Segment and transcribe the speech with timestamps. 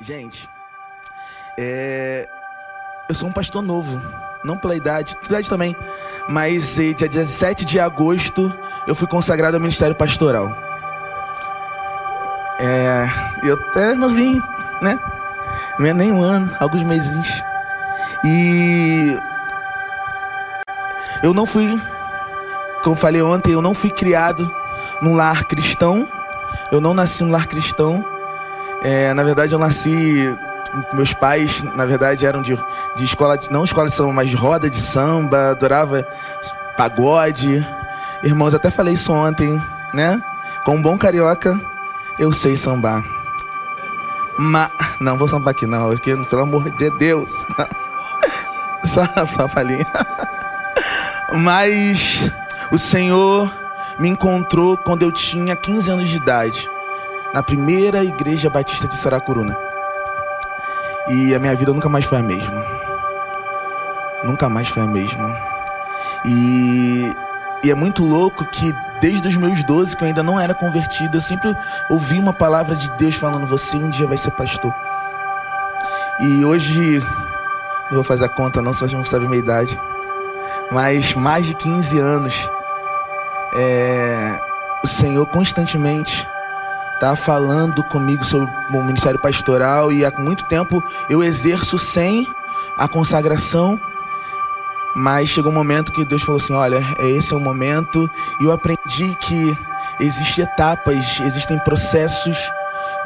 [0.00, 0.48] Gente,
[1.58, 2.26] é...
[3.06, 4.00] eu sou um pastor novo,
[4.42, 5.76] não pela idade, idade também,
[6.26, 8.50] mas dia 17 de agosto
[8.86, 10.56] eu fui consagrado ao ministério pastoral.
[12.58, 13.06] É...
[13.42, 14.42] Eu até novinho,
[14.80, 14.98] né?
[15.78, 17.42] Não é nem um ano, alguns meses.
[18.24, 19.18] E
[21.22, 21.78] eu não fui,
[22.82, 24.50] como falei ontem, eu não fui criado
[25.02, 26.08] num lar cristão.
[26.72, 28.04] Eu não nasci num lar cristão.
[28.82, 30.34] É, na verdade, eu nasci.
[30.92, 32.56] Meus pais, na verdade, eram de,
[32.94, 36.06] de escola, de, não escola de samba, mas roda de samba, adorava
[36.76, 37.66] pagode.
[38.22, 39.60] Irmãos, até falei isso ontem,
[39.92, 40.22] né?
[40.64, 41.60] Com um bom carioca,
[42.20, 43.02] eu sei sambar.
[45.00, 47.44] Não vou sambar aqui, não, porque, pelo amor de Deus.
[48.82, 49.84] Só, só falei.
[51.36, 52.32] Mas
[52.72, 53.52] o Senhor
[53.98, 56.66] me encontrou quando eu tinha 15 anos de idade
[57.32, 59.56] na primeira igreja batista de Saracuruna.
[61.08, 62.64] E a minha vida nunca mais foi a mesma.
[64.24, 65.34] Nunca mais foi a mesma.
[66.24, 67.12] E,
[67.64, 71.16] e é muito louco que desde os meus 12, que eu ainda não era convertido,
[71.16, 71.56] eu sempre
[71.88, 74.72] ouvi uma palavra de Deus falando: Você um dia vai ser pastor.
[76.20, 77.00] E hoje,
[77.88, 79.80] não vou fazer a conta, não, se vocês não sabem minha idade,
[80.70, 82.50] mas mais de 15 anos,
[83.54, 84.38] é,
[84.84, 86.28] o Senhor constantemente
[87.00, 92.28] tá falando comigo sobre o ministério pastoral e há muito tempo eu exerço sem
[92.76, 93.80] a consagração.
[94.94, 98.10] Mas chegou um momento que Deus falou assim: Olha, esse é o momento.
[98.38, 99.56] E eu aprendi que
[99.98, 102.38] existem etapas, existem processos.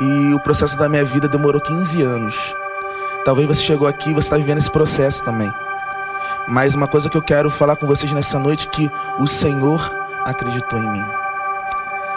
[0.01, 2.55] E o processo da minha vida demorou 15 anos.
[3.25, 5.53] Talvez você chegou aqui e você está vivendo esse processo também.
[6.49, 9.89] Mas uma coisa que eu quero falar com vocês nessa noite é que o Senhor
[10.25, 11.05] acreditou em mim.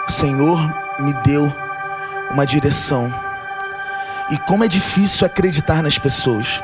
[0.08, 0.60] O Senhor
[1.00, 1.54] me deu
[2.32, 3.14] uma direção.
[4.30, 6.62] E como é difícil acreditar nas pessoas,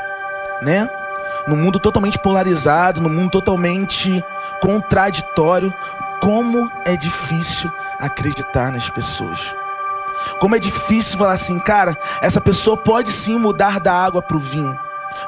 [0.62, 0.90] né?
[1.48, 4.24] No mundo totalmente polarizado, no mundo totalmente
[4.62, 5.74] contraditório,
[6.22, 9.54] como é difícil acreditar nas pessoas.
[10.40, 14.40] Como é difícil falar assim, cara, essa pessoa pode sim mudar da água para o
[14.40, 14.78] vinho.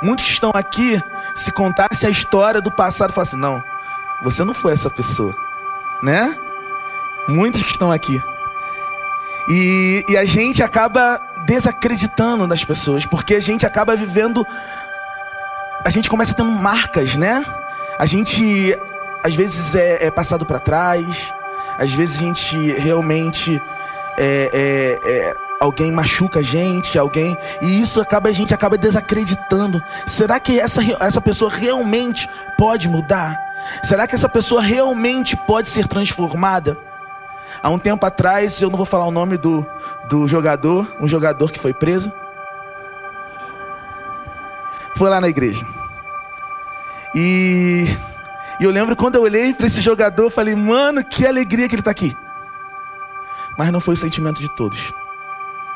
[0.02, 1.02] Muitos que estão aqui,
[1.34, 3.64] se contasse a história do passado, falam assim: não,
[4.24, 5.36] você não foi essa pessoa,
[6.02, 6.38] né?
[7.28, 8.22] Muitos que estão aqui.
[9.50, 14.46] E, e a gente acaba desacreditando das pessoas, porque a gente acaba vivendo.
[15.86, 17.46] A gente começa tendo marcas, né?
[18.00, 18.76] A gente
[19.24, 21.34] às vezes é, é passado para trás,
[21.78, 23.60] às vezes a gente realmente
[24.18, 29.82] é, é, é, alguém machuca a gente, alguém e isso acaba a gente acaba desacreditando.
[30.06, 33.36] Será que essa, essa pessoa realmente pode mudar?
[33.84, 36.78] Será que essa pessoa realmente pode ser transformada?
[37.62, 39.66] Há um tempo atrás, eu não vou falar o nome do,
[40.10, 42.12] do jogador, um jogador que foi preso.
[44.96, 45.66] Foi lá na igreja.
[47.14, 47.86] E,
[48.60, 51.82] e eu lembro quando eu olhei para esse jogador, falei, mano, que alegria que ele
[51.82, 52.16] está aqui.
[53.58, 54.94] Mas não foi o sentimento de todos,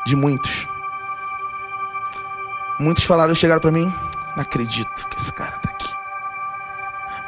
[0.04, 0.68] de muitos.
[2.78, 3.92] Muitos falaram, chegaram para mim,
[4.36, 5.94] não acredito que esse cara está aqui.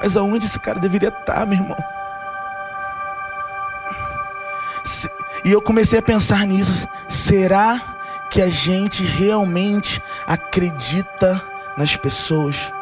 [0.01, 1.77] Mas aonde esse cara deveria estar, tá, meu irmão?
[5.45, 6.87] E eu comecei a pensar nisso.
[7.09, 7.81] Será
[8.31, 11.43] que a gente realmente acredita
[11.77, 12.73] nas pessoas?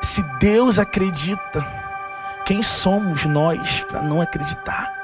[0.00, 1.66] Se Deus acredita,
[2.44, 4.94] quem somos nós para não acreditar?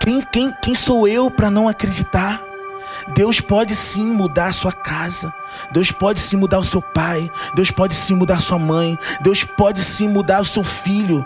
[0.00, 2.42] Quem, quem, quem sou eu para não acreditar?
[3.14, 5.32] Deus pode sim mudar a sua casa.
[5.70, 7.30] Deus pode sim mudar o seu pai.
[7.54, 8.98] Deus pode sim mudar a sua mãe.
[9.20, 11.24] Deus pode sim mudar o seu filho.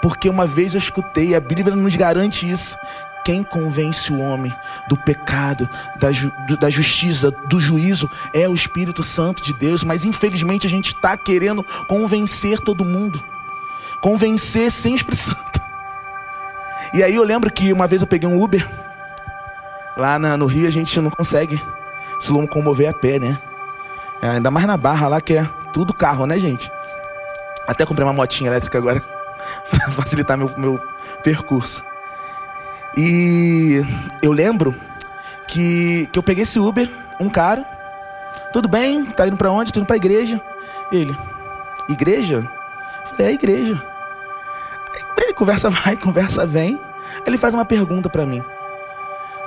[0.00, 2.76] Porque uma vez eu escutei, a Bíblia nos garante isso.
[3.24, 4.52] Quem convence o homem
[4.88, 5.68] do pecado,
[5.98, 10.70] da, ju, da justiça, do juízo é o Espírito Santo de Deus, mas infelizmente a
[10.70, 13.22] gente está querendo convencer todo mundo,
[14.00, 15.60] convencer sem Espírito Santo.
[16.94, 18.66] E aí eu lembro que uma vez eu peguei um Uber,
[19.96, 21.62] lá na, no Rio a gente não consegue
[22.18, 23.38] se locomover a pé, né?
[24.22, 26.70] É, ainda mais na Barra lá que é tudo carro, né, gente?
[27.66, 29.19] Até comprei uma motinha elétrica agora
[29.92, 30.80] facilitar meu, meu
[31.22, 31.84] percurso.
[32.96, 33.82] E
[34.22, 34.74] eu lembro
[35.46, 36.88] que, que eu peguei esse Uber,
[37.20, 37.64] um cara,
[38.52, 39.72] tudo bem, tá indo para onde?
[39.72, 40.40] Tô indo pra igreja.
[40.90, 41.16] Ele,
[41.88, 42.48] igreja?
[43.00, 43.82] Eu falei, é igreja.
[44.92, 46.80] Aí ele conversa vai, conversa vem.
[47.16, 48.42] Aí ele faz uma pergunta para mim.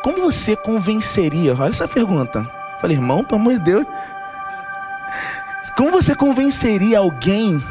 [0.01, 1.55] Como você convenceria?
[1.55, 2.39] Olha essa pergunta.
[2.39, 3.85] Eu falei, irmão, pelo amor de Deus.
[5.75, 7.63] Como você convenceria alguém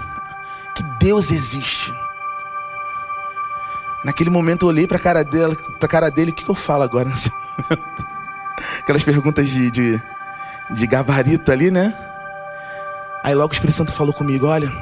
[0.75, 1.93] que Deus existe?
[4.05, 6.55] Naquele momento eu olhei para a cara dele, para cara dele, o que, que eu
[6.55, 8.07] falo agora nesse momento?
[8.81, 10.03] Aquelas perguntas de, de,
[10.71, 11.95] de gabarito ali, né?
[13.23, 14.73] Aí logo o Espírito Santo falou comigo: Olha,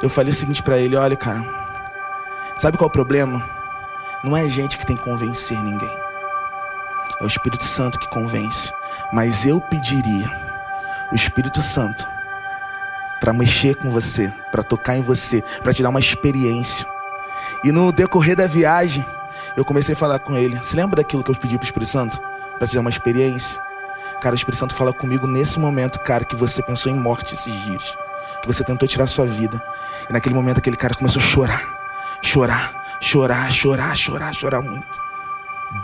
[0.00, 1.44] eu falei o seguinte para ele: Olha, cara,
[2.56, 3.42] sabe qual é o problema?
[4.22, 5.90] Não é a gente que tem que convencer ninguém,
[7.20, 8.72] é o Espírito Santo que convence.
[9.12, 10.30] Mas eu pediria
[11.10, 12.06] o Espírito Santo
[13.22, 16.84] para mexer com você, para tocar em você, para te dar uma experiência.
[17.62, 19.06] E no decorrer da viagem,
[19.56, 20.58] eu comecei a falar com ele.
[20.60, 22.20] Se lembra daquilo que eu pedi para o Espírito Santo?
[22.58, 23.62] Para te dar uma experiência?
[24.20, 27.54] Cara, o Espírito Santo fala comigo nesse momento, cara, que você pensou em morte esses
[27.62, 27.96] dias.
[28.40, 29.62] Que você tentou tirar a sua vida.
[30.10, 32.18] E naquele momento aquele cara começou a chorar.
[32.20, 35.00] Chorar, chorar, chorar, chorar, chorar muito.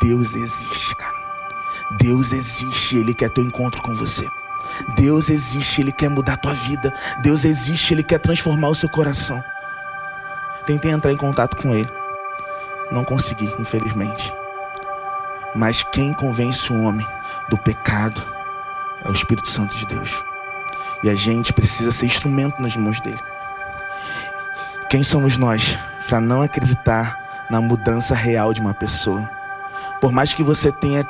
[0.01, 1.15] Deus existe, cara.
[1.93, 4.29] Deus existe, Ele quer teu encontro com você.
[4.95, 6.93] Deus existe, Ele quer mudar a tua vida.
[7.21, 9.43] Deus existe, Ele quer transformar o seu coração.
[10.67, 11.91] Tentei entrar em contato com Ele.
[12.91, 14.33] Não consegui, infelizmente.
[15.55, 17.07] Mas quem convence o homem
[17.49, 18.23] do pecado
[19.05, 20.23] é o Espírito Santo de Deus.
[21.03, 23.21] E a gente precisa ser instrumento nas mãos dele.
[24.91, 25.79] Quem somos nós
[26.09, 29.29] para não acreditar na mudança real de uma pessoa?
[30.01, 31.05] Por mais que você tenha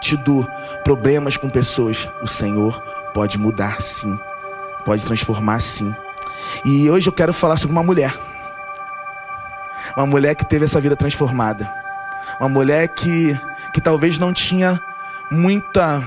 [0.00, 0.46] tido
[0.84, 2.80] problemas com pessoas, o Senhor
[3.14, 4.18] pode mudar sim,
[4.84, 5.94] pode transformar sim.
[6.64, 8.14] E hoje eu quero falar sobre uma mulher.
[9.96, 11.70] Uma mulher que teve essa vida transformada.
[12.38, 13.38] Uma mulher que,
[13.72, 14.80] que talvez não tinha
[15.30, 16.02] muita,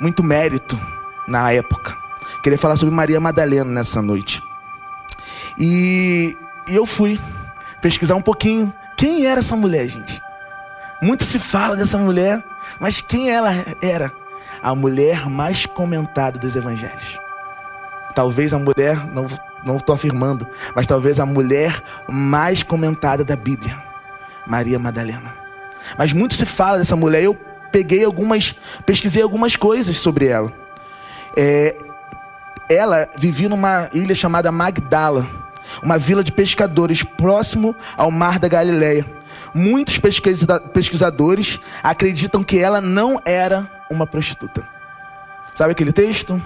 [0.00, 0.78] muito mérito
[1.26, 1.96] na época.
[2.42, 4.42] Queria falar sobre Maria Madalena nessa noite.
[5.58, 6.36] E,
[6.68, 7.20] e eu fui
[7.80, 10.20] pesquisar um pouquinho quem era essa mulher, gente.
[11.00, 12.42] Muito se fala dessa mulher,
[12.80, 14.12] mas quem ela era?
[14.62, 17.18] A mulher mais comentada dos evangelhos.
[18.14, 19.26] Talvez a mulher, não
[19.64, 23.82] não estou afirmando, mas talvez a mulher mais comentada da Bíblia,
[24.46, 25.34] Maria Madalena.
[25.98, 27.22] Mas muito se fala dessa mulher.
[27.22, 27.34] Eu
[27.72, 28.54] peguei algumas,
[28.84, 30.52] pesquisei algumas coisas sobre ela.
[31.36, 31.76] É,
[32.68, 35.26] ela vivia numa ilha chamada Magdala,
[35.82, 39.04] uma vila de pescadores próximo ao mar da Galileia.
[39.54, 40.00] Muitos
[40.72, 44.68] pesquisadores acreditam que ela não era uma prostituta.
[45.54, 46.42] Sabe aquele texto?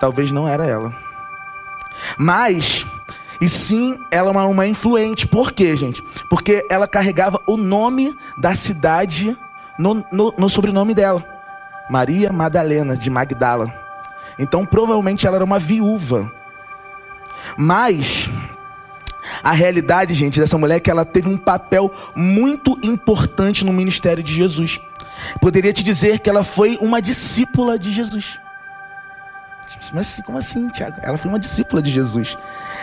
[0.00, 0.92] Talvez não era ela.
[2.18, 2.86] Mas,
[3.40, 5.28] e sim, ela é uma, uma influente.
[5.28, 6.02] Por quê, gente?
[6.30, 9.36] Porque ela carregava o nome da cidade
[9.78, 11.22] no, no, no sobrenome dela.
[11.90, 13.72] Maria Madalena de Magdala.
[14.38, 16.30] Então, provavelmente ela era uma viúva.
[17.56, 18.28] Mas
[19.46, 24.20] a realidade, gente, dessa mulher é que ela teve um papel muito importante no ministério
[24.20, 24.80] de Jesus.
[25.40, 28.40] Poderia te dizer que ela foi uma discípula de Jesus.
[29.94, 30.96] Mas como assim, Tiago?
[31.00, 32.36] Ela foi uma discípula de Jesus.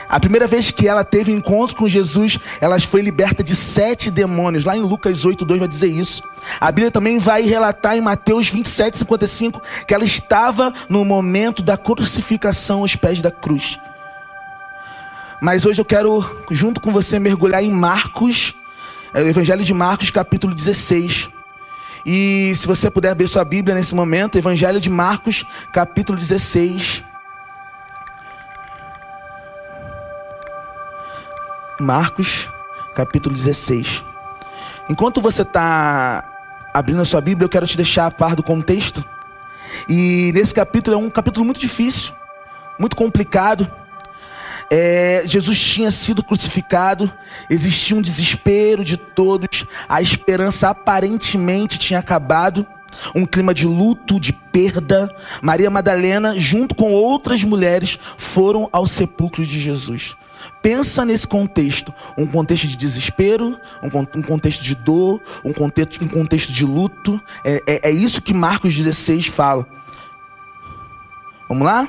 [0.07, 4.63] A primeira vez que ela teve encontro com Jesus, ela foi liberta de sete demônios.
[4.63, 6.23] Lá em Lucas 8, 2 vai dizer isso.
[6.61, 11.77] A Bíblia também vai relatar em Mateus 27, 55 que ela estava no momento da
[11.77, 13.77] crucificação aos pés da cruz.
[15.43, 18.55] Mas hoje eu quero, junto com você, mergulhar em Marcos,
[19.13, 21.29] é, o Evangelho de Marcos, capítulo 16.
[22.05, 25.43] E se você puder abrir sua Bíblia nesse momento, Evangelho de Marcos,
[25.73, 27.03] capítulo 16.
[31.77, 32.49] Marcos,
[32.95, 34.01] capítulo 16.
[34.89, 36.23] Enquanto você está
[36.73, 39.03] abrindo a sua Bíblia, eu quero te deixar a par do contexto.
[39.89, 42.13] E nesse capítulo é um capítulo muito difícil,
[42.79, 43.69] muito complicado.
[44.69, 47.11] É, Jesus tinha sido crucificado,
[47.49, 52.65] existia um desespero de todos, a esperança aparentemente tinha acabado,
[53.15, 55.13] um clima de luto, de perda.
[55.41, 60.15] Maria Madalena, junto com outras mulheres, foram ao sepulcro de Jesus.
[60.61, 66.51] Pensa nesse contexto, um contexto de desespero, um, contexto de dor, um contexto, um contexto
[66.51, 67.21] de luto.
[67.43, 69.65] É, é, é isso que Marcos 16 fala.
[71.47, 71.87] Vamos lá?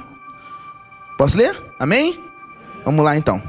[1.17, 1.61] Posso ler?
[1.79, 2.21] Amém?
[2.85, 3.41] Vamos lá então.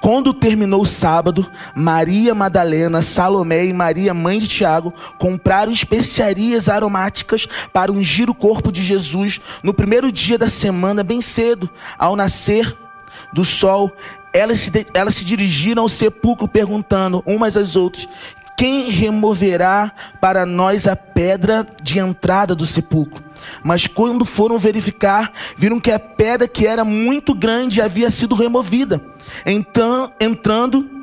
[0.00, 7.46] Quando terminou o sábado, Maria Madalena, Salomé e Maria, mãe de Tiago, compraram especiarias aromáticas
[7.72, 12.76] para ungir o corpo de Jesus no primeiro dia da semana, bem cedo, ao nascer
[13.32, 13.90] do sol.
[14.32, 18.08] Elas se, elas se dirigiram ao sepulcro perguntando umas às outras:
[18.56, 23.24] quem removerá para nós a pedra de entrada do sepulcro?
[23.62, 29.00] Mas quando foram verificar, viram que a pedra que era muito grande havia sido removida.
[29.44, 30.95] Então, entrando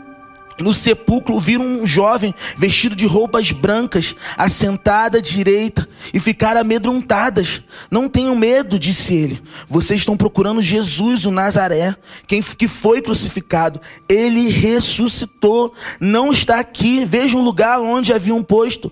[0.63, 7.61] no sepulcro viram um jovem vestido de roupas brancas, assentado à direita, e ficaram amedrontadas.
[7.91, 9.43] Não tenham medo, disse ele.
[9.67, 13.79] Vocês estão procurando Jesus, o Nazaré, quem que foi crucificado.
[14.07, 15.73] Ele ressuscitou.
[15.99, 17.03] Não está aqui.
[17.05, 18.91] Veja um lugar onde haviam posto.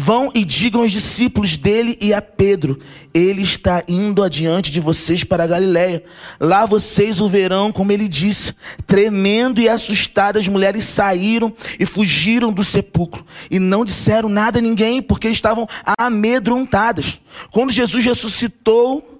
[0.00, 2.78] Vão e digam aos discípulos dele e a Pedro:
[3.12, 6.04] Ele está indo adiante de vocês para a Galiléia.
[6.38, 8.54] Lá vocês o verão, como ele disse.
[8.86, 13.26] Tremendo e assustadas, as mulheres saíram e fugiram do sepulcro.
[13.50, 15.66] E não disseram nada a ninguém, porque estavam
[15.98, 17.20] amedrontadas.
[17.50, 19.16] Quando Jesus ressuscitou,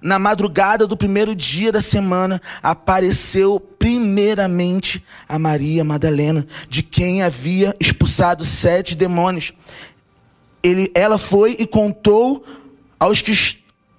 [0.00, 7.74] na madrugada do primeiro dia da semana, apareceu primeiramente a Maria Madalena, de quem havia
[7.80, 9.52] expulsado sete demônios
[10.62, 12.44] ele, ela foi e contou
[12.98, 13.32] aos que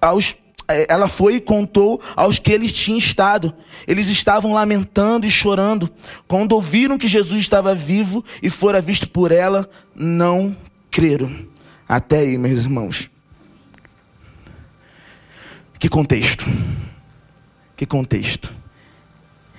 [0.00, 0.36] aos,
[0.68, 3.54] é, ela foi e contou aos que eles tinham estado.
[3.86, 5.90] Eles estavam lamentando e chorando.
[6.26, 10.56] Quando ouviram que Jesus estava vivo e fora visto por ela, não
[10.90, 11.30] creram.
[11.88, 13.10] Até aí, meus irmãos.
[15.78, 16.46] Que contexto.
[17.76, 18.50] Que contexto.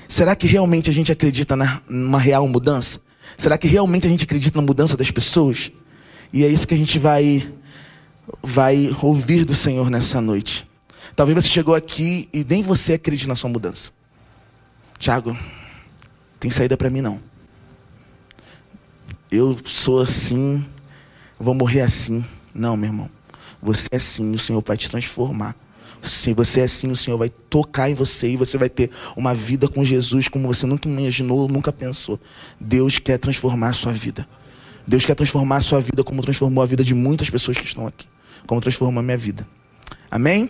[0.08, 3.00] Será que realmente a gente acredita na, numa real mudança?
[3.38, 5.72] Será que realmente a gente acredita na mudança das pessoas?
[6.32, 7.54] E é isso que a gente vai
[8.42, 10.68] vai ouvir do Senhor nessa noite.
[11.16, 13.92] Talvez você chegou aqui e nem você acredite na sua mudança.
[14.98, 15.38] Tiago,
[16.40, 17.20] tem saída para mim não.
[19.32, 20.64] Eu sou assim,
[21.40, 22.24] vou morrer assim.
[22.54, 23.10] Não, meu irmão.
[23.62, 25.56] Você é assim, o Senhor vai te transformar.
[26.02, 29.34] Se você é assim, o Senhor vai tocar em você e você vai ter uma
[29.34, 32.20] vida com Jesus como você nunca imaginou, nunca pensou.
[32.60, 34.28] Deus quer transformar a sua vida.
[34.88, 37.88] Deus quer transformar a sua vida como transformou a vida de muitas pessoas que estão
[37.88, 38.08] aqui.
[38.46, 39.48] Como transformou a minha vida.
[40.10, 40.50] Amém?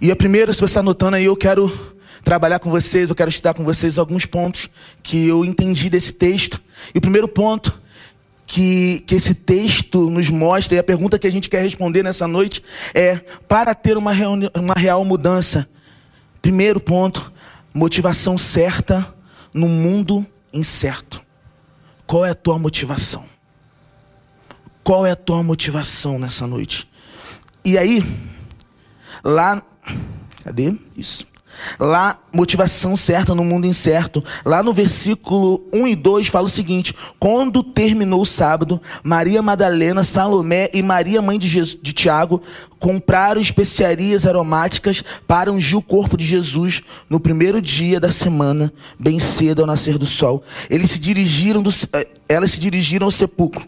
[0.00, 1.72] E a primeira, se você está anotando aí, eu quero
[2.24, 4.68] trabalhar com vocês, eu quero estudar com vocês alguns pontos
[5.02, 6.60] que eu entendi desse texto.
[6.94, 7.80] E o primeiro ponto
[8.46, 12.28] que, que esse texto nos mostra, e a pergunta que a gente quer responder nessa
[12.28, 13.16] noite é:
[13.48, 14.12] para ter uma,
[14.54, 15.68] uma real mudança,
[16.40, 17.32] primeiro ponto,
[17.72, 19.14] motivação certa
[19.54, 21.22] no mundo incerto.
[22.12, 23.24] Qual é a tua motivação?
[24.84, 26.86] Qual é a tua motivação nessa noite?
[27.64, 28.04] E aí,
[29.24, 29.62] lá,
[30.44, 30.76] cadê?
[30.94, 31.26] Isso.
[31.78, 34.22] Lá, motivação certa no mundo incerto.
[34.44, 40.02] Lá no versículo 1 e 2 fala o seguinte: Quando terminou o sábado, Maria Madalena,
[40.02, 42.42] Salomé e Maria, mãe de, Jesus, de Tiago,
[42.78, 49.18] compraram especiarias aromáticas para ungir o corpo de Jesus no primeiro dia da semana, bem
[49.18, 50.42] cedo ao nascer do sol.
[50.68, 53.66] Eles se dirigiram do, eh, elas se dirigiram ao sepulcro.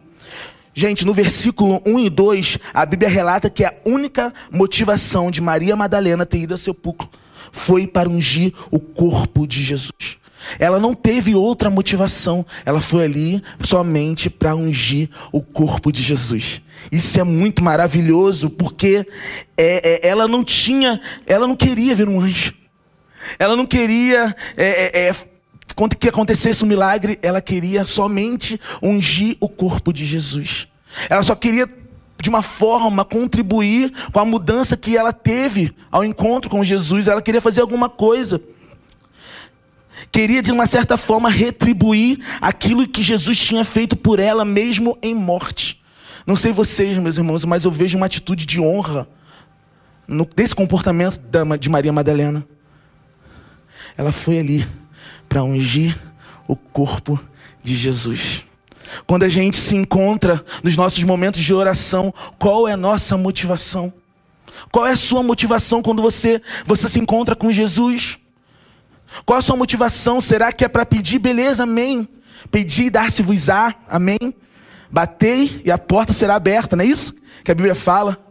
[0.76, 5.76] Gente, no versículo 1 e 2, a Bíblia relata que a única motivação de Maria
[5.76, 7.08] Madalena ter ido ao sepulcro
[7.54, 10.18] foi para ungir o corpo de Jesus.
[10.58, 16.60] Ela não teve outra motivação, ela foi ali somente para ungir o corpo de Jesus.
[16.90, 19.06] Isso é muito maravilhoso, porque
[19.56, 22.52] é, é, ela não tinha, ela não queria ver um anjo,
[23.38, 25.14] ela não queria é, é, é
[25.98, 30.68] que acontecesse um milagre, ela queria somente ungir o corpo de Jesus.
[31.08, 31.66] Ela só queria
[32.24, 37.06] de uma forma contribuir com a mudança que ela teve ao encontro com Jesus.
[37.06, 38.40] Ela queria fazer alguma coisa.
[40.10, 45.14] Queria, de uma certa forma, retribuir aquilo que Jesus tinha feito por ela, mesmo em
[45.14, 45.82] morte.
[46.26, 49.06] Não sei vocês, meus irmãos, mas eu vejo uma atitude de honra
[50.08, 52.46] no, desse comportamento da, de Maria Madalena.
[53.98, 54.66] Ela foi ali
[55.28, 55.94] para ungir
[56.48, 57.20] o corpo
[57.62, 58.44] de Jesus.
[59.06, 63.92] Quando a gente se encontra nos nossos momentos de oração, qual é a nossa motivação?
[64.70, 68.18] Qual é a sua motivação quando você, você se encontra com Jesus?
[69.24, 70.20] Qual a sua motivação?
[70.20, 71.18] Será que é para pedir?
[71.18, 72.08] Beleza, amém.
[72.50, 74.34] Pedir e dar-se-vos-á, amém.
[74.90, 77.14] Batei e a porta será aberta, não é isso
[77.44, 78.23] que a Bíblia fala?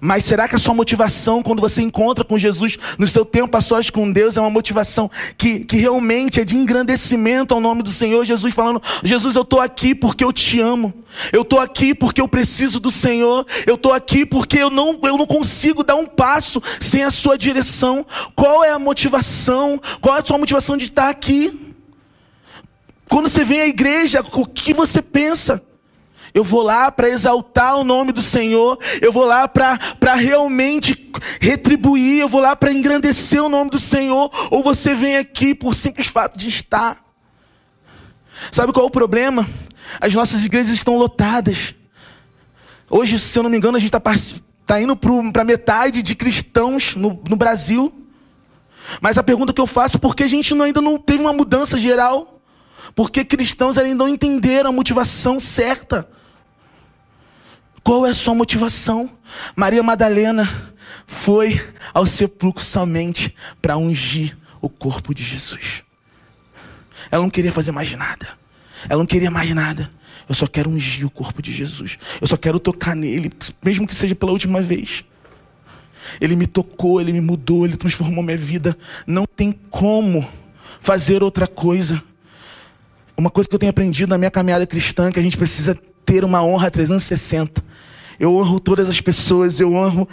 [0.00, 3.60] Mas será que a sua motivação, quando você encontra com Jesus, no seu tempo a
[3.60, 7.90] sós com Deus, é uma motivação que, que realmente é de engrandecimento ao nome do
[7.90, 8.24] Senhor?
[8.24, 10.94] Jesus falando: Jesus, eu estou aqui porque eu te amo.
[11.32, 13.46] Eu estou aqui porque eu preciso do Senhor.
[13.66, 17.36] Eu estou aqui porque eu não, eu não consigo dar um passo sem a sua
[17.36, 18.06] direção.
[18.34, 19.80] Qual é a motivação?
[20.00, 21.74] Qual é a sua motivação de estar aqui?
[23.08, 25.62] Quando você vem à igreja, o que você pensa?
[26.38, 28.78] Eu vou lá para exaltar o nome do Senhor.
[29.02, 32.20] Eu vou lá para realmente retribuir.
[32.20, 34.30] Eu vou lá para engrandecer o nome do Senhor.
[34.48, 37.04] Ou você vem aqui por simples fato de estar.
[38.52, 39.48] Sabe qual é o problema?
[40.00, 41.74] As nossas igrejas estão lotadas.
[42.88, 44.00] Hoje, se eu não me engano, a gente está
[44.64, 47.92] tá indo para metade de cristãos no, no Brasil.
[49.00, 51.20] Mas a pergunta que eu faço, é por que a gente não, ainda não teve
[51.20, 52.40] uma mudança geral?
[52.94, 56.08] Porque cristãos ainda não entenderam a motivação certa.
[57.82, 59.10] Qual é a sua motivação?
[59.54, 60.48] Maria Madalena
[61.06, 61.60] foi
[61.94, 65.82] ao sepulcro somente para ungir o corpo de Jesus.
[67.10, 68.28] Ela não queria fazer mais nada.
[68.88, 69.90] Ela não queria mais nada.
[70.28, 71.98] Eu só quero ungir o corpo de Jesus.
[72.20, 73.32] Eu só quero tocar nele,
[73.64, 75.04] mesmo que seja pela última vez.
[76.20, 78.76] Ele me tocou, ele me mudou, ele transformou minha vida.
[79.06, 80.26] Não tem como
[80.80, 82.02] fazer outra coisa.
[83.16, 85.76] Uma coisa que eu tenho aprendido na minha caminhada cristã é que a gente precisa
[86.08, 87.62] ter uma honra 360.
[88.18, 90.08] Eu honro todas as pessoas, eu honro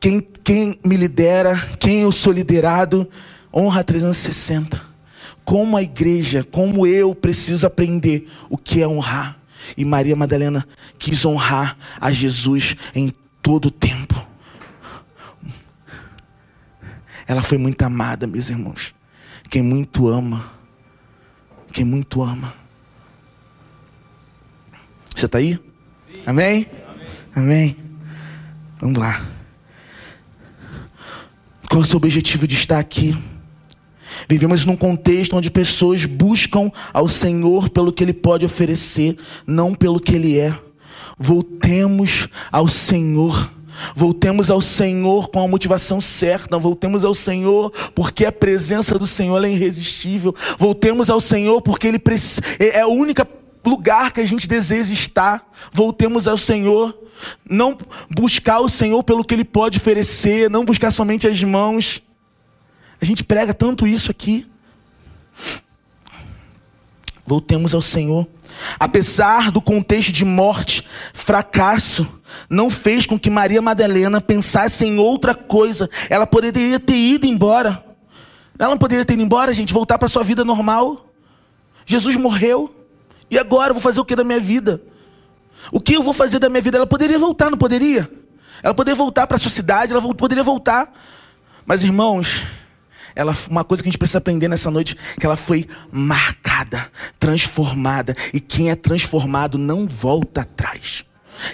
[0.00, 3.06] quem, quem me lidera, quem eu sou liderado.
[3.52, 4.80] Honra 360.
[5.44, 9.38] Como a igreja, como eu preciso aprender o que é honrar.
[9.76, 10.66] E Maria Madalena
[10.98, 14.26] quis honrar a Jesus em todo o tempo.
[17.26, 18.94] Ela foi muito amada, meus irmãos.
[19.50, 20.42] Quem muito ama,
[21.70, 22.63] quem muito ama.
[25.14, 25.58] Você está aí?
[26.26, 26.66] Amém?
[27.34, 27.76] Amém?
[28.80, 29.24] Vamos lá.
[31.68, 33.16] Qual é o seu objetivo de estar aqui?
[34.28, 39.16] Vivemos num contexto onde pessoas buscam ao Senhor pelo que Ele pode oferecer,
[39.46, 40.56] não pelo que Ele é.
[41.18, 43.50] Voltemos ao Senhor.
[43.94, 46.58] Voltemos ao Senhor com a motivação certa.
[46.58, 50.34] Voltemos ao Senhor porque a presença do Senhor é irresistível.
[50.58, 52.00] Voltemos ao Senhor porque Ele
[52.58, 53.22] é, o único
[53.64, 55.50] lugar que a gente deseja estar.
[55.72, 56.98] Voltemos ao Senhor.
[57.48, 57.76] Não
[58.10, 60.50] buscar o Senhor pelo que Ele pode oferecer.
[60.50, 62.02] Não buscar somente as mãos.
[63.00, 64.46] A gente prega tanto isso aqui.
[67.26, 68.28] Voltemos ao Senhor.
[68.78, 72.06] Apesar do contexto de morte, fracasso,
[72.48, 75.88] não fez com que Maria Madalena pensasse em outra coisa.
[76.08, 77.84] Ela poderia ter ido embora.
[78.58, 81.08] Ela não poderia ter ido embora, gente, voltar para sua vida normal.
[81.84, 82.74] Jesus morreu.
[83.30, 84.82] E agora eu vou fazer o que da minha vida?
[85.72, 86.76] O que eu vou fazer da minha vida?
[86.76, 88.10] Ela poderia voltar, não poderia?
[88.62, 90.92] Ela poderia voltar para a sua cidade, ela poderia voltar.
[91.66, 92.44] Mas irmãos,
[93.14, 98.14] ela, uma coisa que a gente precisa aprender nessa noite, que ela foi marcada, transformada,
[98.32, 101.04] e quem é transformado não volta atrás.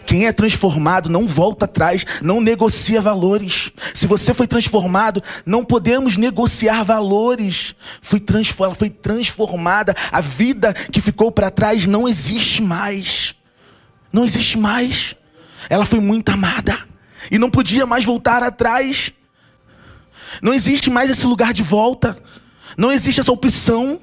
[0.04, 3.72] Quem é transformado não volta atrás, não negocia valores.
[3.94, 7.74] Se você foi transformado, não podemos negociar valores.
[8.60, 9.94] Ela foi transformada.
[10.12, 13.34] A vida que ficou para trás não existe mais.
[14.12, 15.14] Não existe mais.
[15.68, 16.78] Ela foi muito amada
[17.30, 19.12] e não podia mais voltar atrás.
[20.42, 22.16] Não existe mais esse lugar de volta.
[22.76, 24.00] Não existe essa opção.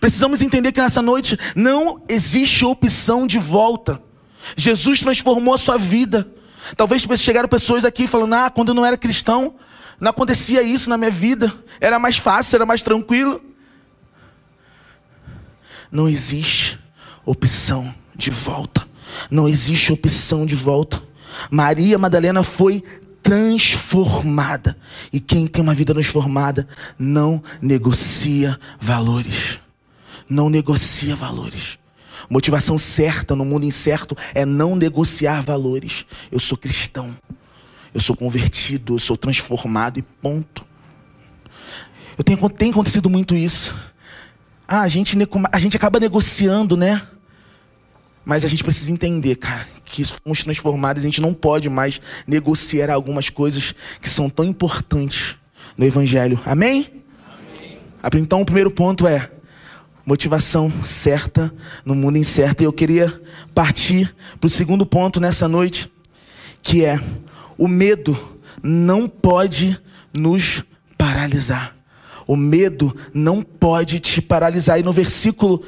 [0.00, 4.07] Precisamos entender que nessa noite não existe opção de volta.
[4.56, 6.26] Jesus transformou a sua vida.
[6.76, 9.54] Talvez chegaram pessoas aqui falando: Ah, quando eu não era cristão,
[10.00, 11.52] não acontecia isso na minha vida.
[11.80, 13.40] Era mais fácil, era mais tranquilo.
[15.90, 16.78] Não existe
[17.24, 18.86] opção de volta.
[19.30, 21.02] Não existe opção de volta.
[21.50, 22.82] Maria Madalena foi
[23.22, 24.76] transformada.
[25.12, 26.66] E quem tem uma vida transformada
[26.98, 29.58] não negocia valores.
[30.28, 31.78] Não negocia valores.
[32.28, 36.04] Motivação certa no mundo incerto é não negociar valores.
[36.30, 37.16] Eu sou cristão.
[37.94, 40.66] Eu sou convertido, eu sou transformado e ponto.
[42.16, 43.74] Eu tenho, tem acontecido muito isso.
[44.66, 45.16] Ah, a gente,
[45.50, 47.00] a gente acaba negociando, né?
[48.24, 52.90] Mas a gente precisa entender, cara, que fomos transformados, a gente não pode mais negociar
[52.90, 55.38] algumas coisas que são tão importantes
[55.78, 56.38] no Evangelho.
[56.44, 57.02] Amém?
[58.02, 58.22] Amém.
[58.22, 59.30] Então, o primeiro ponto é
[60.08, 61.52] motivação certa
[61.84, 62.62] no mundo incerto.
[62.62, 63.20] E eu queria
[63.54, 65.92] partir para o segundo ponto nessa noite,
[66.62, 66.98] que é
[67.58, 68.18] o medo
[68.62, 69.78] não pode
[70.10, 70.64] nos
[70.96, 71.77] paralisar.
[72.28, 74.78] O medo não pode te paralisar.
[74.78, 75.62] E no versículo,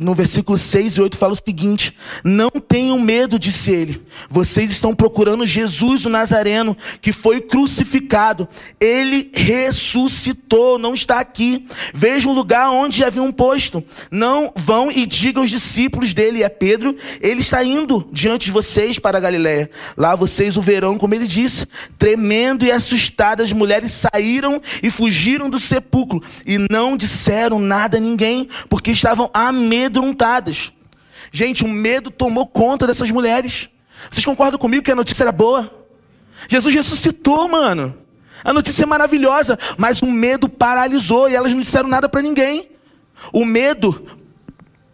[0.00, 1.94] no versículo 6 e 8 fala o seguinte:
[2.24, 4.02] Não tenham medo, disse ele.
[4.30, 8.48] Vocês estão procurando Jesus o Nazareno, que foi crucificado.
[8.80, 11.66] Ele ressuscitou, não está aqui.
[11.92, 13.84] Vejam o lugar onde haviam posto.
[14.10, 18.98] Não vão e digam aos discípulos dele, é Pedro, ele está indo diante de vocês
[18.98, 19.70] para a Galiléia.
[19.98, 21.66] Lá vocês o verão, como ele disse.
[21.98, 28.00] Tremendo e assustadas, as mulheres saíram e fugiram do sepulcro e não disseram nada a
[28.00, 30.72] ninguém, porque estavam amedrontadas.
[31.32, 33.68] Gente, o medo tomou conta dessas mulheres.
[34.10, 35.70] Vocês concordam comigo que a notícia era boa?
[36.48, 37.96] Jesus ressuscitou, mano.
[38.44, 42.68] A notícia é maravilhosa, mas o medo paralisou e elas não disseram nada para ninguém.
[43.32, 44.04] O medo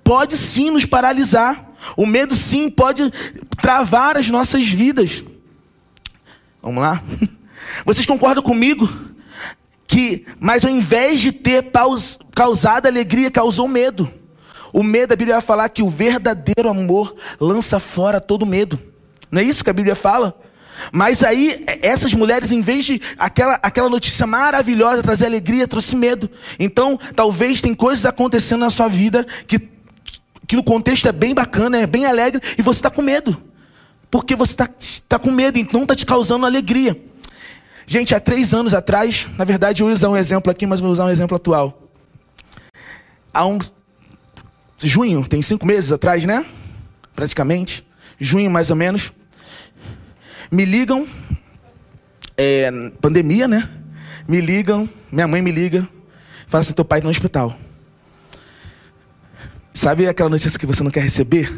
[0.05, 1.69] pode sim nos paralisar.
[1.97, 3.11] O medo sim pode
[3.61, 5.25] travar as nossas vidas.
[6.63, 7.03] Vamos lá?
[7.85, 8.89] Vocês concordam comigo
[10.01, 11.71] que, mas ao invés de ter
[12.35, 14.11] causado alegria, causou medo.
[14.73, 18.79] O medo, a Bíblia vai falar que o verdadeiro amor lança fora todo medo.
[19.31, 20.35] Não é isso que a Bíblia fala?
[20.91, 26.31] Mas aí, essas mulheres, em vez de aquela, aquela notícia maravilhosa trazer alegria, trouxe medo.
[26.59, 29.69] Então, talvez tem coisas acontecendo na sua vida que
[30.47, 33.41] que no contexto é bem bacana, é bem alegre, e você está com medo.
[34.11, 34.69] Porque você está
[35.09, 37.01] tá com medo, então está te causando alegria.
[37.93, 40.93] Gente, há três anos atrás, na verdade eu ia usar um exemplo aqui, mas vou
[40.93, 41.91] usar um exemplo atual.
[43.35, 43.59] Há um.
[44.79, 46.47] Junho, tem cinco meses atrás, né?
[47.17, 47.85] Praticamente.
[48.17, 49.13] Junho, mais ou menos.
[50.53, 51.05] Me ligam.
[52.37, 53.69] É, pandemia, né?
[54.29, 55.85] Me ligam, minha mãe me liga,
[56.47, 57.59] fala assim: teu pai está no hospital.
[59.75, 61.53] Sabe aquela notícia que você não quer receber?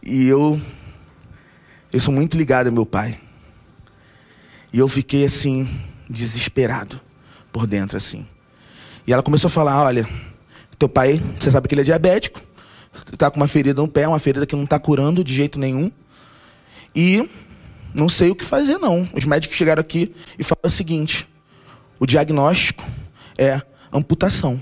[0.00, 0.60] E eu,
[1.92, 3.18] eu sou muito ligado ao meu pai.
[4.72, 5.68] E eu fiquei assim,
[6.08, 7.00] desesperado
[7.52, 8.26] por dentro, assim.
[9.06, 10.08] E ela começou a falar: olha,
[10.78, 12.40] teu pai, você sabe que ele é diabético,
[13.12, 15.90] está com uma ferida no pé, uma ferida que não está curando de jeito nenhum.
[16.94, 17.28] E
[17.94, 19.08] não sei o que fazer, não.
[19.14, 21.28] Os médicos chegaram aqui e falaram o seguinte:
[21.98, 22.84] o diagnóstico
[23.36, 23.60] é
[23.92, 24.60] amputação.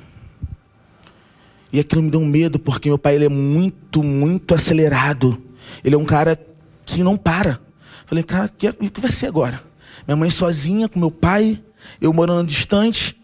[1.70, 5.42] E aquilo me deu um medo, porque meu pai ele é muito, muito acelerado.
[5.84, 6.40] Ele é um cara
[6.86, 7.60] que não para.
[8.06, 9.67] Falei, cara, o que vai ser agora?
[10.08, 11.62] Minha mãe sozinha, com meu pai,
[12.00, 13.14] eu morando distante.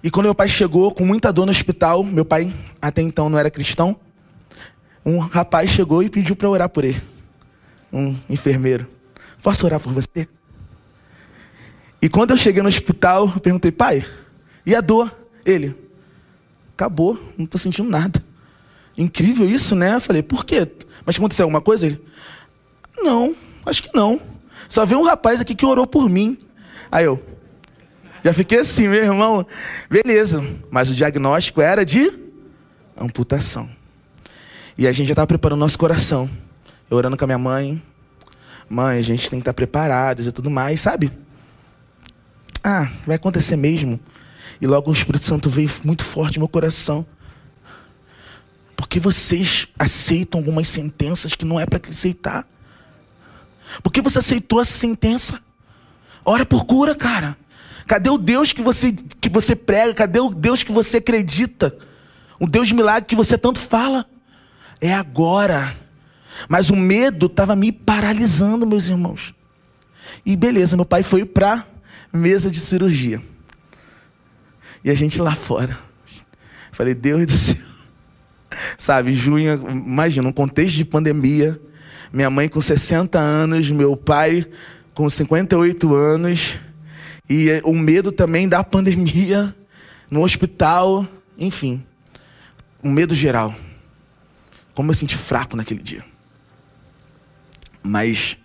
[0.00, 3.36] E quando meu pai chegou, com muita dor no hospital, meu pai até então não
[3.36, 3.96] era cristão,
[5.04, 7.02] um rapaz chegou e pediu para orar por ele.
[7.92, 8.86] Um enfermeiro.
[9.42, 10.28] Posso orar por você?
[12.00, 14.06] E quando eu cheguei no hospital, eu perguntei, pai,
[14.64, 15.12] e a dor?
[15.44, 15.74] Ele,
[16.74, 18.22] acabou, não estou sentindo nada.
[18.96, 19.96] Incrível isso, né?
[19.96, 20.70] Eu falei, por quê?
[21.04, 21.86] Mas aconteceu alguma coisa?
[21.86, 22.00] Ele,
[22.98, 23.34] não,
[23.66, 24.33] acho que não.
[24.68, 26.38] Só veio um rapaz aqui que orou por mim.
[26.90, 27.22] Aí eu,
[28.24, 29.46] já fiquei assim, meu irmão.
[29.90, 32.10] Beleza, mas o diagnóstico era de
[32.96, 33.68] amputação.
[34.78, 36.28] E a gente já estava preparando nosso coração.
[36.90, 37.82] Eu orando com a minha mãe.
[38.68, 41.12] Mãe, a gente tem que estar preparados e tudo mais, sabe?
[42.62, 44.00] Ah, vai acontecer mesmo.
[44.58, 47.04] E logo o Espírito Santo veio muito forte no meu coração.
[48.74, 52.48] Porque vocês aceitam algumas sentenças que não é para aceitar.
[53.82, 55.40] Por que você aceitou essa sentença?
[56.24, 57.36] Ora por cura, cara.
[57.86, 59.94] Cadê o Deus que você, que você prega?
[59.94, 61.76] Cadê o Deus que você acredita?
[62.40, 64.06] O Deus de milagre que você tanto fala?
[64.80, 65.74] É agora.
[66.48, 69.34] Mas o medo estava me paralisando, meus irmãos.
[70.24, 71.66] E beleza, meu pai foi para
[72.12, 73.20] mesa de cirurgia.
[74.82, 75.78] E a gente lá fora.
[76.72, 77.56] Falei, Deus do céu.
[78.76, 81.60] Sabe, junho, imagina, um contexto de pandemia.
[82.14, 84.46] Minha mãe com 60 anos, meu pai
[84.94, 86.54] com 58 anos.
[87.28, 89.52] E o medo também da pandemia
[90.08, 91.04] no hospital,
[91.36, 91.84] enfim.
[92.84, 93.52] Um medo geral.
[94.74, 96.04] Como eu senti fraco naquele dia.
[97.82, 98.36] Mas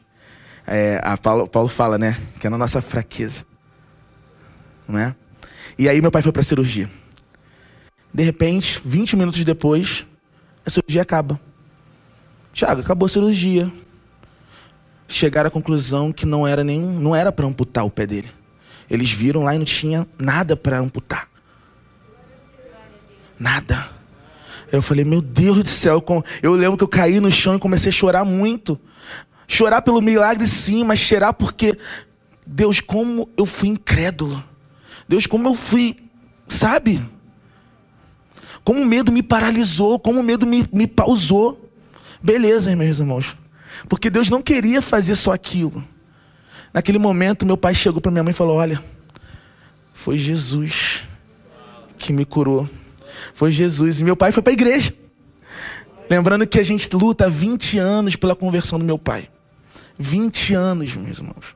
[0.66, 2.18] é, a Paulo, Paulo fala, né?
[2.40, 3.46] Que é na nossa fraqueza.
[4.88, 5.16] Não é?
[5.78, 6.90] E aí meu pai foi para cirurgia.
[8.12, 10.08] De repente, 20 minutos depois,
[10.66, 11.40] a cirurgia acaba.
[12.60, 13.72] Tiago, acabou a cirurgia.
[15.08, 18.30] Chegaram à conclusão que não era nenhum, não era para amputar o pé dele.
[18.90, 21.30] Eles viram lá e não tinha nada para amputar.
[23.40, 23.90] Nada.
[24.70, 26.04] Eu falei, meu Deus do céu.
[26.44, 28.78] Eu lembro que eu caí no chão e comecei a chorar muito.
[29.48, 31.78] Chorar pelo milagre, sim, mas chorar porque,
[32.46, 34.44] Deus, como eu fui incrédulo.
[35.08, 35.96] Deus, como eu fui,
[36.46, 37.02] sabe?
[38.66, 41.69] Como o medo me paralisou, como o medo me, me pausou.
[42.22, 43.36] Beleza, meus irmãos.
[43.88, 45.84] Porque Deus não queria fazer só aquilo.
[46.74, 48.82] Naquele momento, meu pai chegou para minha mãe e falou: Olha,
[49.94, 51.04] foi Jesus
[51.98, 52.70] que me curou.
[53.34, 54.00] Foi Jesus.
[54.00, 54.94] E meu pai foi para a igreja.
[56.10, 59.30] Lembrando que a gente luta há 20 anos pela conversão do meu pai.
[59.98, 61.56] 20 anos, meus irmãos.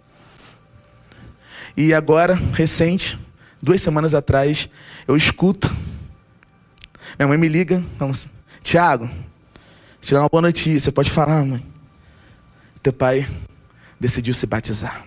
[1.76, 3.18] E agora, recente,
[3.62, 4.70] duas semanas atrás,
[5.08, 5.74] eu escuto.
[7.18, 8.30] Minha mãe me liga, fala assim:
[8.62, 9.10] Tiago,
[10.04, 10.92] te dar uma boa notícia.
[10.92, 11.64] Pode falar, mãe.
[12.82, 13.26] Teu pai
[13.98, 15.02] decidiu se batizar.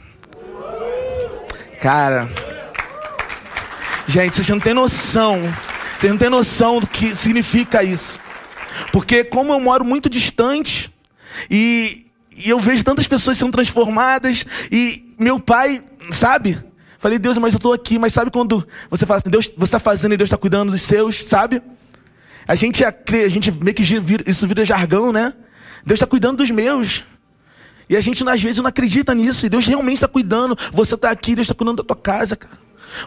[1.81, 2.29] Cara,
[4.07, 5.43] gente, vocês não têm noção.
[5.99, 8.19] Vocês não têm noção do que significa isso.
[8.91, 10.91] Porque, como eu moro muito distante,
[11.51, 16.59] e, e eu vejo tantas pessoas sendo transformadas, e meu pai, sabe?
[16.99, 17.99] Falei, Deus, mas eu estou aqui.
[17.99, 20.81] Mas sabe quando você fala assim, Deus, você está fazendo e Deus está cuidando dos
[20.81, 21.63] seus, sabe?
[22.47, 22.95] A gente, a
[23.29, 23.83] gente meio que
[24.27, 25.35] isso vira jargão, né?
[25.85, 27.05] Deus está cuidando dos meus.
[27.89, 29.47] E a gente, às vezes, não acredita nisso.
[29.47, 30.57] E Deus realmente está cuidando.
[30.73, 32.59] Você está aqui, Deus está cuidando da tua casa, cara.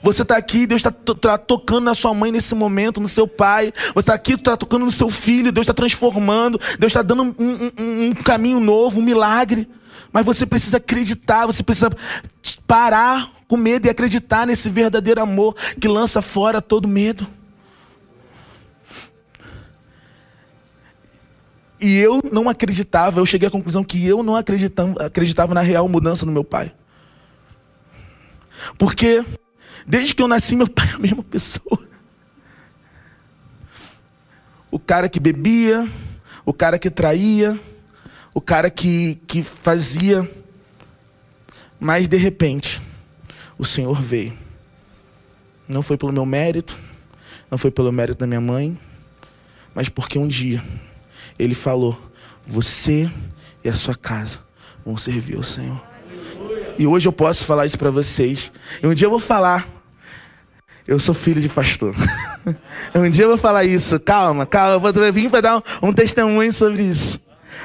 [0.04, 3.73] Você está aqui, Deus está tá tocando na sua mãe nesse momento, no seu pai.
[3.93, 5.52] Você está aqui, está tocando no seu filho.
[5.52, 6.60] Deus está transformando.
[6.78, 9.67] Deus está dando um, um, um caminho novo, um milagre.
[10.12, 11.89] Mas você precisa acreditar, você precisa
[12.65, 17.28] parar com medo e acreditar nesse verdadeiro amor que lança fora todo medo.
[21.81, 25.87] E eu não acreditava, eu cheguei à conclusão que eu não acreditava, acreditava na real
[25.87, 26.73] mudança no meu pai.
[28.77, 29.23] Porque
[29.87, 31.79] desde que eu nasci, meu pai é a mesma pessoa.
[34.69, 35.87] O cara que bebia,
[36.45, 37.57] o cara que traía,
[38.33, 40.29] o cara que, que fazia.
[41.79, 42.81] Mas de repente,
[43.57, 44.33] o Senhor veio.
[45.67, 46.77] Não foi pelo meu mérito,
[47.49, 48.77] não foi pelo mérito da minha mãe,
[49.73, 50.61] mas porque um dia
[51.39, 51.97] ele falou:
[52.45, 53.10] Você
[53.63, 54.39] e a sua casa
[54.86, 55.82] vão servir ao Senhor.
[56.78, 58.52] E hoje eu posso falar isso para vocês.
[58.84, 59.67] E um dia eu vou falar.
[60.88, 61.95] Eu sou filho de pastor.
[62.95, 63.99] um dia eu vou falar isso.
[63.99, 64.75] Calma, calma.
[64.75, 67.21] Eu vou vir para dar um, um testemunho sobre isso.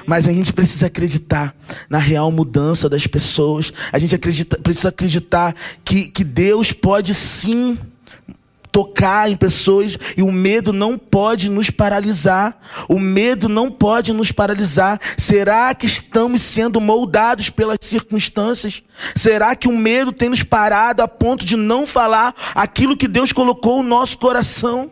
[0.07, 1.55] Mas a gente precisa acreditar
[1.89, 3.73] na real mudança das pessoas.
[3.93, 7.79] A gente acredita, precisa acreditar que, que Deus pode sim
[8.75, 12.59] tocar em pessoas e o medo não pode nos paralisar.
[12.89, 15.01] O medo não pode nos paralisar.
[15.17, 18.83] Será que estamos sendo moldados pelas circunstâncias?
[19.15, 23.31] Será que o medo tem nos parado a ponto de não falar aquilo que Deus
[23.31, 24.91] colocou no nosso coração?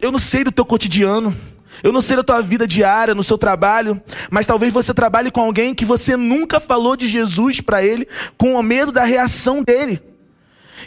[0.00, 1.36] Eu não sei do teu cotidiano.
[1.82, 5.40] Eu não sei da tua vida diária, no seu trabalho, mas talvez você trabalhe com
[5.40, 8.08] alguém que você nunca falou de Jesus para ele,
[8.38, 10.00] com o medo da reação dele.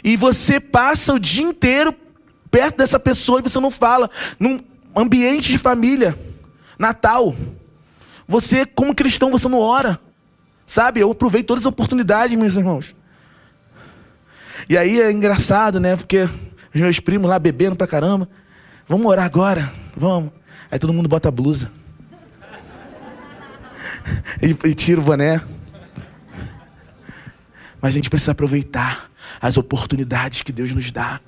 [0.02, 1.94] E você passa o dia inteiro
[2.50, 4.10] perto dessa pessoa e você não fala.
[4.38, 4.60] Num
[4.94, 6.18] ambiente de família,
[6.78, 7.34] Natal.
[8.26, 9.98] Você, como cristão, você não ora.
[10.66, 11.00] Sabe?
[11.00, 12.94] Eu aproveito todas as oportunidades, meus irmãos.
[14.68, 15.96] E aí é engraçado, né?
[15.96, 16.28] Porque
[16.74, 18.28] os meus primos lá bebendo pra caramba.
[18.86, 19.72] Vamos orar agora?
[19.96, 20.30] Vamos.
[20.70, 21.72] Aí todo mundo bota a blusa.
[24.42, 25.40] e, e tira o boné.
[27.80, 29.07] Mas a gente precisa aproveitar
[29.40, 31.20] as oportunidades que Deus nos dá.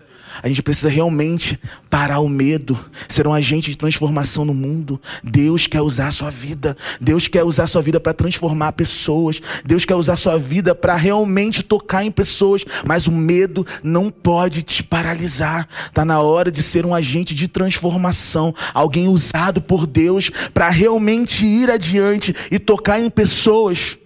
[0.43, 1.59] A gente precisa realmente
[1.89, 5.01] parar o medo, ser um agente de transformação no mundo.
[5.23, 6.77] Deus quer usar a sua vida.
[7.01, 9.41] Deus quer usar a sua vida para transformar pessoas.
[9.65, 12.65] Deus quer usar a sua vida para realmente tocar em pessoas.
[12.87, 15.69] Mas o medo não pode te paralisar.
[15.87, 18.55] Está na hora de ser um agente de transformação.
[18.73, 23.99] Alguém usado por Deus para realmente ir adiante e tocar em pessoas.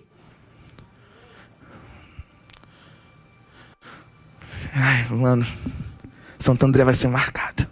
[4.74, 5.46] Ai, mano.
[6.38, 7.66] Santo André vai ser marcado.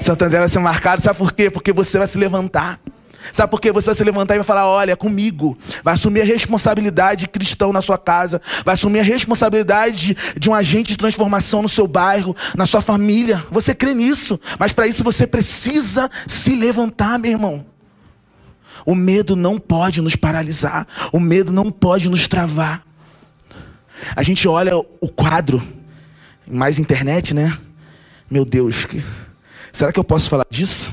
[0.00, 1.50] Santo André vai ser marcado, sabe por quê?
[1.50, 2.80] Porque você vai se levantar.
[3.32, 3.72] Sabe por quê?
[3.72, 5.58] Você vai se levantar e vai falar: Olha, comigo.
[5.82, 8.40] Vai assumir a responsabilidade cristão na sua casa.
[8.64, 12.80] Vai assumir a responsabilidade de, de um agente de transformação no seu bairro, na sua
[12.80, 13.44] família.
[13.50, 14.40] Você crê nisso.
[14.58, 17.66] Mas para isso você precisa se levantar, meu irmão.
[18.84, 20.86] O medo não pode nos paralisar.
[21.12, 22.82] O medo não pode nos travar.
[24.14, 25.60] A gente olha o quadro
[26.48, 27.56] mais internet, né?
[28.30, 29.02] Meu Deus, que...
[29.72, 30.92] será que eu posso falar disso?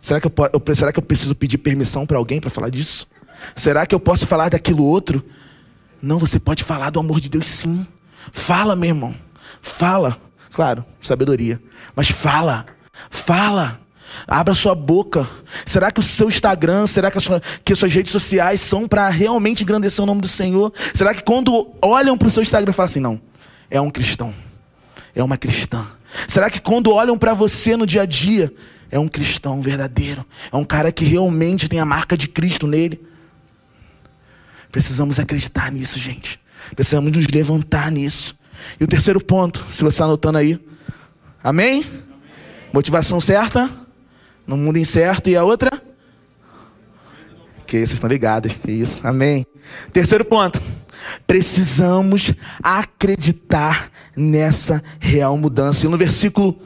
[0.00, 3.06] Será que eu, eu será que eu preciso pedir permissão para alguém para falar disso?
[3.54, 5.24] Será que eu posso falar daquilo outro?
[6.00, 7.86] Não, você pode falar do amor de Deus sim.
[8.32, 9.14] Fala, meu irmão.
[9.60, 10.16] Fala.
[10.52, 11.60] Claro, sabedoria.
[11.94, 12.66] Mas fala.
[13.10, 13.80] Fala.
[14.26, 15.28] Abra sua boca.
[15.66, 19.08] Será que o seu Instagram, será que, sua, que as suas redes sociais são para
[19.08, 20.72] realmente engrandecer o nome do Senhor?
[20.94, 23.20] Será que quando olham para o seu Instagram falam assim, não,
[23.70, 24.32] é um cristão
[25.20, 25.86] é uma cristã?
[26.26, 28.52] Será que quando olham para você no dia a dia,
[28.90, 30.24] é um cristão verdadeiro?
[30.52, 33.04] É um cara que realmente tem a marca de Cristo nele?
[34.70, 36.40] Precisamos acreditar nisso, gente.
[36.74, 38.36] Precisamos nos levantar nisso.
[38.78, 40.60] E o terceiro ponto, se você está anotando aí.
[41.42, 41.82] Amém?
[41.82, 42.08] Amém?
[42.72, 43.70] Motivação certa,
[44.46, 45.30] no mundo incerto.
[45.30, 45.70] E a outra?
[47.66, 48.52] Que vocês estão ligados.
[48.52, 49.06] Que isso.
[49.06, 49.46] Amém.
[49.92, 50.60] Terceiro ponto.
[51.26, 55.86] Precisamos acreditar nessa real mudança.
[55.86, 56.58] E no versículo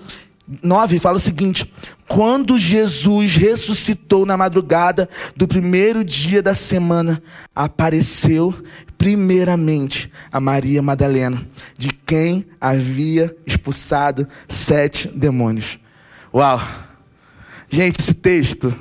[0.62, 1.72] 9 fala o seguinte:
[2.08, 7.22] Quando Jesus ressuscitou na madrugada do primeiro dia da semana,
[7.54, 8.54] apareceu
[8.98, 11.40] primeiramente a Maria Madalena,
[11.76, 15.78] de quem havia expulsado sete demônios.
[16.32, 16.60] Uau!
[17.68, 18.74] Gente, esse texto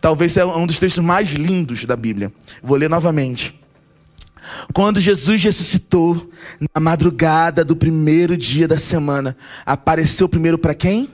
[0.00, 2.32] talvez seja um dos textos mais lindos da Bíblia.
[2.62, 3.54] Vou ler novamente.
[4.72, 6.30] Quando Jesus ressuscitou,
[6.74, 11.10] na madrugada do primeiro dia da semana, apareceu primeiro para quem?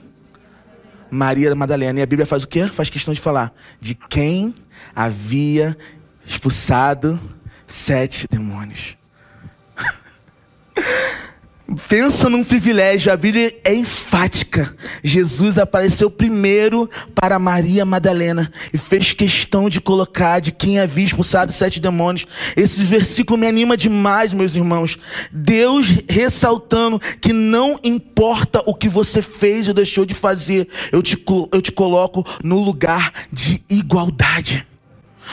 [1.09, 1.99] Maria Madalena.
[1.99, 2.67] E a Bíblia faz o quê?
[2.67, 4.53] Faz questão de falar de quem
[4.95, 5.77] havia
[6.25, 7.19] expulsado
[7.67, 8.97] sete demônios.
[11.75, 14.75] Pensa num privilégio, a Bíblia é enfática.
[15.03, 21.51] Jesus apareceu primeiro para Maria Madalena e fez questão de colocar de quem havia expulsado
[21.51, 22.25] sete demônios.
[22.55, 24.97] Esse versículo me anima demais, meus irmãos.
[25.31, 31.21] Deus ressaltando que não importa o que você fez ou deixou de fazer, eu te,
[31.51, 34.65] eu te coloco no lugar de igualdade.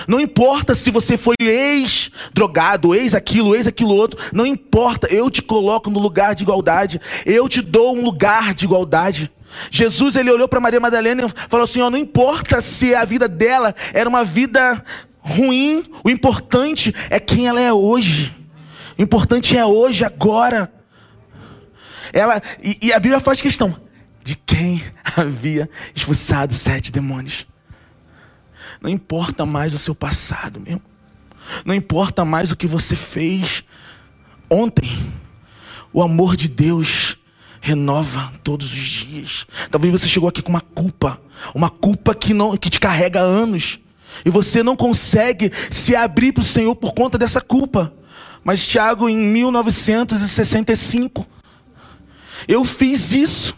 [0.07, 4.21] Não importa se você foi ex-drogado, ex-aquilo, ex-aquilo outro.
[4.33, 7.01] Não importa, eu te coloco no lugar de igualdade.
[7.27, 9.31] Eu te dou um lugar de igualdade.
[9.71, 13.29] Jesus ele olhou para Maria Madalena e falou assim: ó, não importa se a vida
[13.29, 14.83] dela era uma vida
[15.19, 18.37] ruim, o importante é quem ela é hoje.
[18.99, 20.73] O importante é hoje, agora.
[22.13, 23.77] Ela e, e a Bíblia faz questão
[24.23, 24.83] de quem
[25.17, 27.50] havia expulsado sete demônios.
[28.81, 30.81] Não importa mais o seu passado, meu.
[31.65, 33.63] Não importa mais o que você fez
[34.49, 34.91] ontem.
[35.93, 37.17] O amor de Deus
[37.61, 39.47] renova todos os dias.
[39.71, 41.21] Talvez você chegou aqui com uma culpa,
[41.55, 43.79] uma culpa que não que te carrega anos,
[44.25, 47.93] e você não consegue se abrir para o Senhor por conta dessa culpa.
[48.43, 51.27] Mas Tiago em 1965
[52.49, 53.55] eu fiz isso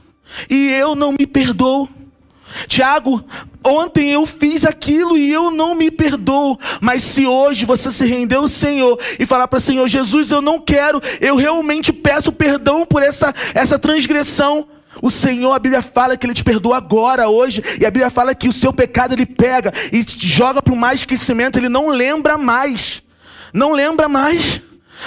[0.50, 1.88] e eu não me perdoo.
[2.66, 3.24] Tiago,
[3.64, 6.58] ontem eu fiz aquilo e eu não me perdoo.
[6.80, 10.40] Mas se hoje você se render ao Senhor e falar para o Senhor, Jesus, eu
[10.40, 14.66] não quero, eu realmente peço perdão por essa, essa transgressão.
[15.00, 18.34] O Senhor, a Bíblia fala que Ele te perdoa agora, hoje, e a Bíblia fala
[18.34, 22.36] que o seu pecado Ele pega e joga para o mais esquecimento, Ele não lembra
[22.36, 23.02] mais.
[23.52, 24.60] Não lembra mais.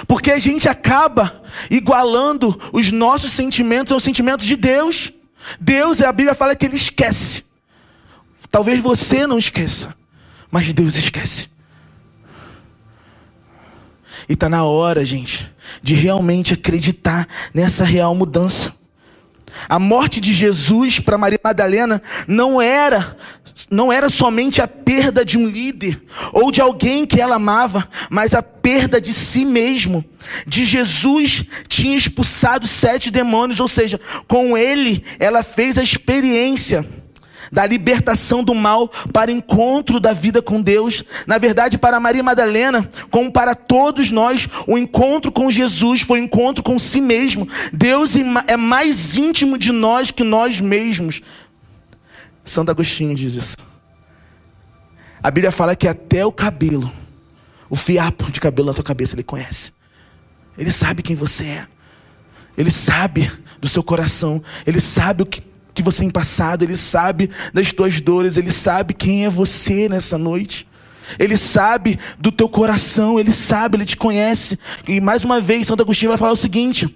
[0.07, 5.13] Porque a gente acaba igualando os nossos sentimentos aos sentimentos de Deus.
[5.59, 7.43] Deus, a Bíblia fala que ele esquece.
[8.49, 9.95] Talvez você não esqueça,
[10.49, 11.49] mas Deus esquece.
[14.27, 18.73] E está na hora, gente, de realmente acreditar nessa real mudança.
[19.69, 23.15] A morte de Jesus para Maria Madalena não era
[23.69, 26.01] não era somente a perda de um líder
[26.33, 30.03] ou de alguém que ela amava, mas a perda de si mesmo.
[30.45, 36.85] De Jesus tinha expulsado sete demônios, ou seja, com ele ela fez a experiência
[37.51, 41.03] da libertação do mal para o encontro da vida com Deus.
[41.25, 46.23] Na verdade, para Maria Madalena, como para todos nós, o encontro com Jesus foi o
[46.23, 47.47] encontro com si mesmo.
[47.71, 48.13] Deus
[48.47, 51.21] é mais íntimo de nós que nós mesmos.
[52.45, 53.57] Santo Agostinho diz isso.
[55.21, 56.91] A Bíblia fala que até o cabelo,
[57.67, 59.73] o fiapo de cabelo na tua cabeça, ele conhece.
[60.55, 61.67] Ele sabe quem você é.
[62.55, 64.41] Ele sabe do seu coração.
[64.65, 65.41] Ele sabe o que,
[65.73, 66.63] que você tem passado.
[66.63, 68.37] Ele sabe das tuas dores.
[68.37, 70.67] Ele sabe quem é você nessa noite.
[71.19, 73.19] Ele sabe do teu coração.
[73.19, 74.57] Ele sabe, ele te conhece.
[74.87, 76.95] E mais uma vez, Santo Agostinho vai falar o seguinte: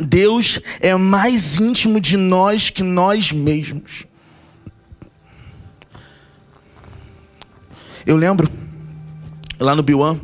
[0.00, 4.06] Deus é mais íntimo de nós que nós mesmos.
[8.06, 8.50] Eu lembro,
[9.58, 10.18] lá no Biwan,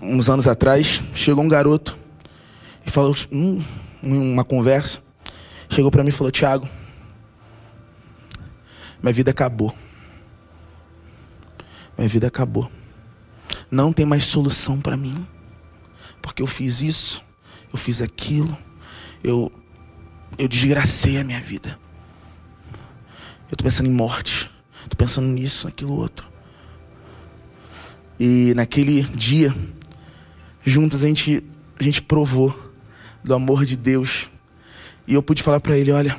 [0.00, 1.96] uns anos atrás, chegou um garoto
[2.86, 3.62] e falou, hum,
[4.02, 5.00] uma conversa,
[5.68, 6.68] chegou para mim e falou: Tiago,
[9.02, 9.74] minha vida acabou.
[11.96, 12.70] Minha vida acabou.
[13.70, 15.26] Não tem mais solução para mim,
[16.20, 17.22] porque eu fiz isso
[17.72, 18.56] eu fiz aquilo,
[19.24, 19.50] eu,
[20.36, 21.78] eu desgracei a minha vida.
[23.48, 24.50] Eu estou pensando em morte,
[24.82, 26.26] estou pensando nisso, naquilo outro.
[28.18, 29.54] E naquele dia,
[30.64, 31.42] juntos a gente,
[31.78, 32.72] a gente provou
[33.24, 34.28] do amor de Deus.
[35.06, 36.16] E eu pude falar para ele: olha,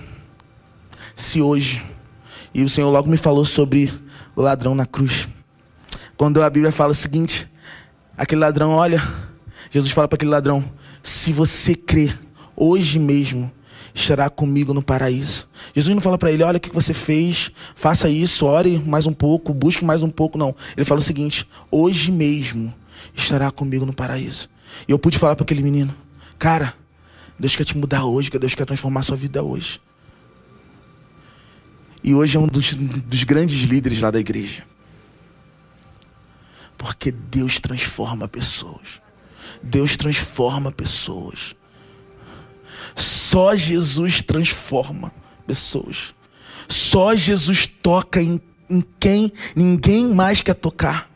[1.16, 1.84] se hoje,
[2.54, 3.94] e o Senhor logo me falou sobre
[4.36, 5.28] o ladrão na cruz.
[6.18, 7.48] Quando a Bíblia fala o seguinte:
[8.18, 9.02] aquele ladrão, olha,
[9.72, 10.64] Jesus fala para aquele ladrão:
[11.04, 12.18] se você crer,
[12.56, 13.52] hoje mesmo
[13.94, 15.50] estará comigo no paraíso.
[15.76, 19.12] Jesus não fala para ele: olha o que você fez, faça isso, ore mais um
[19.12, 20.38] pouco, busque mais um pouco.
[20.38, 20.56] Não.
[20.78, 22.74] Ele fala o seguinte: hoje mesmo
[23.14, 24.50] estará comigo no paraíso.
[24.88, 25.94] E eu pude falar para aquele menino:
[26.40, 26.74] cara,
[27.38, 29.82] Deus quer te mudar hoje, Deus quer transformar a sua vida hoje.
[32.02, 34.64] E hoje é um dos, dos grandes líderes lá da igreja.
[36.78, 39.03] Porque Deus transforma pessoas.
[39.64, 41.56] Deus transforma pessoas.
[42.96, 45.12] Só Jesus transforma
[45.48, 46.14] pessoas.
[46.68, 48.40] Só Jesus toca em,
[48.70, 51.10] em quem ninguém mais quer tocar.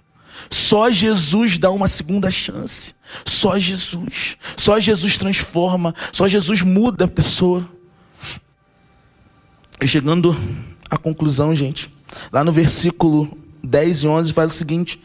[0.50, 2.95] Só Jesus dá uma segunda chance.
[3.26, 4.38] Só Jesus.
[4.56, 5.93] Só Jesus transforma.
[6.12, 7.68] Só Jesus muda a pessoa.
[9.82, 10.36] E chegando
[10.89, 11.93] à conclusão, gente.
[12.32, 15.02] Lá no versículo 10 e 11 faz o seguinte: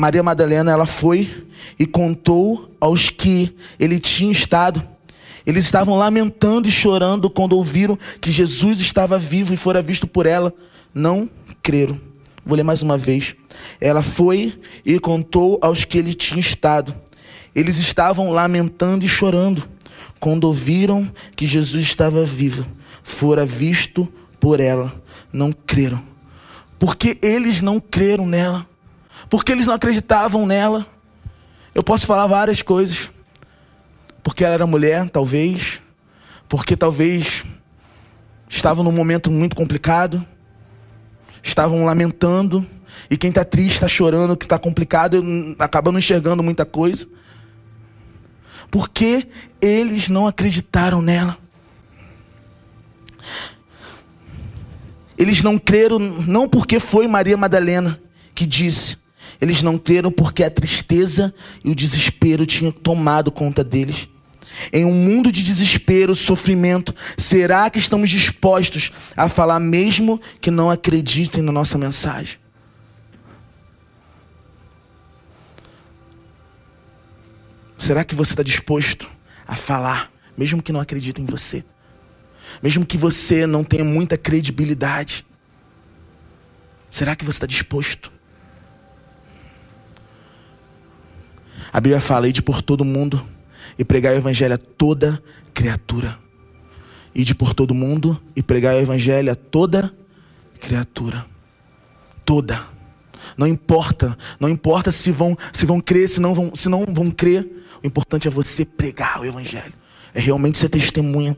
[0.00, 1.28] Maria Madalena, ela foi
[1.76, 4.80] e contou aos que ele tinha estado.
[5.44, 10.24] Eles estavam lamentando e chorando quando ouviram que Jesus estava vivo e fora visto por
[10.24, 10.54] ela.
[10.94, 11.28] Não
[11.60, 12.00] creram.
[12.46, 13.34] Vou ler mais uma vez.
[13.80, 16.94] Ela foi e contou aos que ele tinha estado.
[17.52, 19.68] Eles estavam lamentando e chorando
[20.20, 22.64] quando ouviram que Jesus estava vivo,
[23.02, 24.06] fora visto
[24.38, 24.94] por ela.
[25.32, 26.00] Não creram.
[26.78, 28.64] Porque eles não creram nela.
[29.28, 30.86] Porque eles não acreditavam nela.
[31.74, 33.10] Eu posso falar várias coisas.
[34.22, 35.80] Porque ela era mulher, talvez.
[36.48, 37.44] Porque talvez
[38.48, 40.26] estavam num momento muito complicado
[41.42, 42.66] estavam lamentando,
[43.10, 45.24] e quem está triste, está chorando, que está complicado,
[45.58, 47.06] acaba não enxergando muita coisa.
[48.70, 49.26] Porque
[49.60, 51.38] eles não acreditaram nela.
[55.16, 58.00] Eles não creram, não porque foi Maria Madalena
[58.34, 58.96] que disse,
[59.40, 61.32] eles não creram porque a tristeza
[61.64, 64.08] e o desespero tinham tomado conta deles.
[64.72, 70.70] Em um mundo de desespero, sofrimento, será que estamos dispostos a falar mesmo que não
[70.70, 72.38] acreditem na nossa mensagem?
[77.76, 79.08] Será que você está disposto
[79.46, 81.64] a falar, mesmo que não acreditem em você?
[82.60, 85.24] Mesmo que você não tenha muita credibilidade?
[86.90, 88.17] Será que você está disposto?
[91.72, 93.20] A Bíblia fala: de por todo mundo
[93.78, 95.22] e pregar o evangelho a toda
[95.54, 96.18] criatura.
[97.14, 99.92] Ide por todo mundo e pregar o evangelho a toda
[100.60, 101.26] criatura.
[102.24, 102.60] Toda.
[103.36, 107.10] Não importa, não importa se vão, se vão crer, se não vão, se não vão
[107.10, 107.48] crer.
[107.82, 109.72] O importante é você pregar o evangelho.
[110.14, 111.36] É realmente ser testemunha.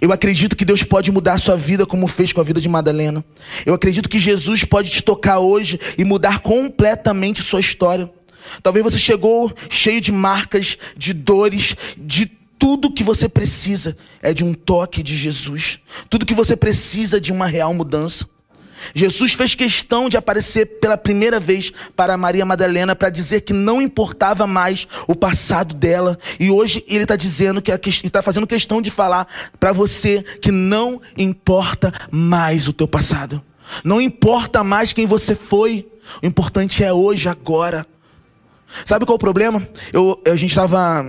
[0.00, 2.68] Eu acredito que Deus pode mudar a sua vida como fez com a vida de
[2.68, 3.24] Madalena.
[3.64, 8.10] Eu acredito que Jesus pode te tocar hoje e mudar completamente sua história.
[8.62, 12.26] Talvez você chegou cheio de marcas, de dores, de
[12.58, 15.80] tudo que você precisa é de um toque de Jesus.
[16.08, 18.26] Tudo que você precisa de uma real mudança.
[18.94, 23.80] Jesus fez questão de aparecer pela primeira vez para Maria Madalena para dizer que não
[23.80, 26.18] importava mais o passado dela.
[26.38, 29.26] E hoje ele está dizendo que está fazendo questão de falar
[29.58, 33.42] para você que não importa mais o teu passado.
[33.82, 35.88] Não importa mais quem você foi.
[36.22, 37.86] O importante é hoje, agora.
[38.84, 39.66] Sabe qual é o problema?
[39.92, 41.04] Eu, a gente estava.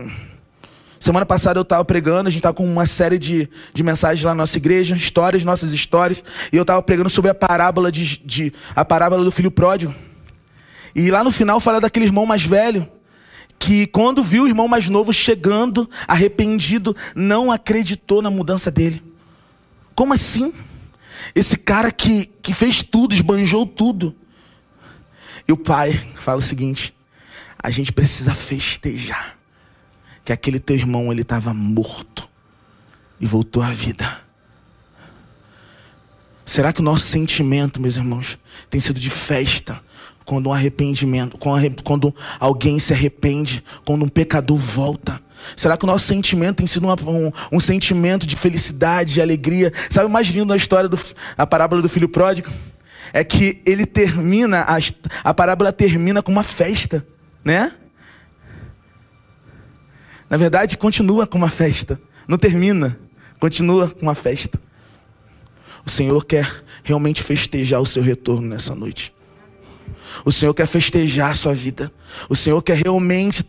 [1.00, 4.32] Semana passada eu estava pregando, a gente estava com uma série de, de mensagens lá
[4.32, 8.52] na nossa igreja, histórias, nossas histórias, e eu estava pregando sobre a parábola de, de,
[8.76, 9.94] a parábola do filho pródigo.
[10.96, 12.90] E lá no final fala daquele irmão mais velho
[13.60, 19.04] que quando viu o irmão mais novo chegando, arrependido, não acreditou na mudança dele.
[19.96, 20.54] Como assim?
[21.36, 24.16] Esse cara que, que fez tudo, esbanjou tudo.
[25.48, 26.94] E o pai fala o seguinte:
[27.68, 29.38] a gente precisa festejar
[30.24, 32.30] que aquele teu irmão ele estava morto
[33.20, 34.22] e voltou à vida.
[36.46, 38.40] Será que o nosso sentimento, meus irmãos,
[38.70, 39.82] tem sido de festa
[40.24, 41.38] quando um arrependimento,
[41.84, 45.20] quando alguém se arrepende, quando um pecador volta?
[45.54, 49.74] Será que o nosso sentimento tem sido um, um, sentimento de felicidade, de alegria?
[49.90, 50.90] Sabe o mais lindo da história
[51.36, 52.50] da parábola do filho pródigo?
[53.12, 54.78] É que ele termina, a,
[55.22, 57.06] a parábola termina com uma festa
[57.48, 57.72] né?
[60.30, 62.00] Na verdade, continua com uma festa.
[62.28, 63.00] Não termina,
[63.40, 64.60] continua com uma festa.
[65.86, 69.16] O Senhor quer realmente festejar o seu retorno nessa noite.
[70.26, 71.90] O Senhor quer festejar a sua vida.
[72.28, 73.46] O Senhor quer realmente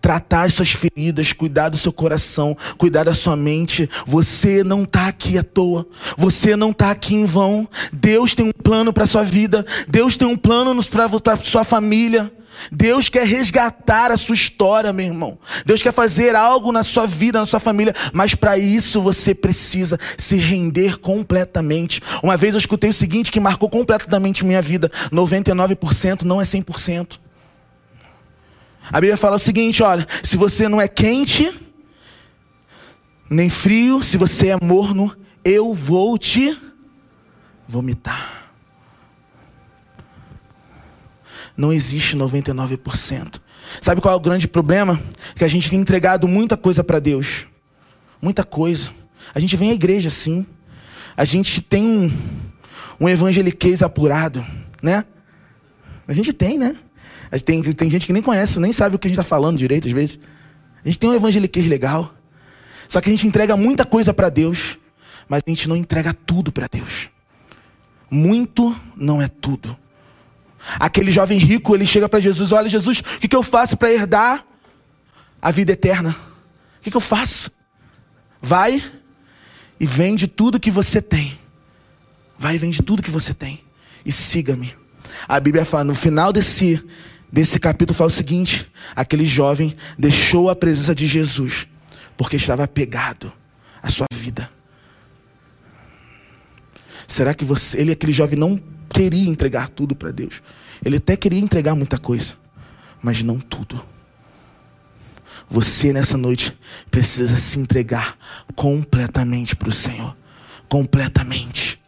[0.00, 3.88] tratar as suas feridas, cuidar do seu coração, cuidar da sua mente.
[4.06, 5.86] Você não está aqui à toa.
[6.16, 7.68] Você não está aqui em vão.
[7.92, 9.64] Deus tem um plano para sua vida.
[9.88, 12.32] Deus tem um plano para sua família.
[12.72, 15.38] Deus quer resgatar a sua história, meu irmão.
[15.64, 19.98] Deus quer fazer algo na sua vida, na sua família, mas para isso você precisa
[20.16, 22.02] se render completamente.
[22.22, 27.18] Uma vez eu escutei o seguinte que marcou completamente minha vida: 99% não é 100%.
[28.90, 31.52] A Bíblia fala o seguinte: olha, se você não é quente,
[33.28, 36.56] nem frio, se você é morno, eu vou te
[37.66, 38.38] vomitar.
[41.58, 43.40] não existe 99%.
[43.80, 44.98] Sabe qual é o grande problema?
[45.34, 47.48] Que a gente tem entregado muita coisa para Deus.
[48.22, 48.90] Muita coisa.
[49.34, 50.46] A gente vem à igreja sim.
[51.16, 52.12] A gente tem um,
[53.00, 54.46] um evangeliquez apurado,
[54.80, 55.04] né?
[56.06, 56.76] A gente tem, né?
[57.44, 59.86] Tem, tem gente que nem conhece, nem sabe o que a gente está falando direito
[59.86, 60.18] às vezes.
[60.84, 62.14] A gente tem um evangeliquez legal.
[62.88, 64.78] Só que a gente entrega muita coisa para Deus,
[65.28, 67.10] mas a gente não entrega tudo para Deus.
[68.10, 69.76] Muito não é tudo.
[70.78, 73.92] Aquele jovem rico, ele chega para Jesus: Olha, Jesus, o que, que eu faço para
[73.92, 74.44] herdar
[75.40, 76.16] a vida eterna?
[76.78, 77.50] O que, que eu faço?
[78.40, 78.82] Vai
[79.78, 81.38] e vende tudo que você tem.
[82.38, 83.62] Vai e vende tudo que você tem.
[84.04, 84.77] E siga-me.
[85.26, 86.82] A Bíblia fala, no final desse,
[87.32, 91.66] desse capítulo, fala o seguinte: aquele jovem deixou a presença de Jesus,
[92.16, 93.32] porque estava apegado
[93.82, 94.50] à sua vida.
[97.06, 98.58] Será que você, ele, aquele jovem, não
[98.90, 100.42] queria entregar tudo para Deus?
[100.84, 102.34] Ele até queria entregar muita coisa,
[103.02, 103.82] mas não tudo.
[105.50, 106.56] Você nessa noite
[106.90, 108.16] precisa se entregar
[108.54, 110.14] completamente para o Senhor.
[110.68, 111.80] Completamente.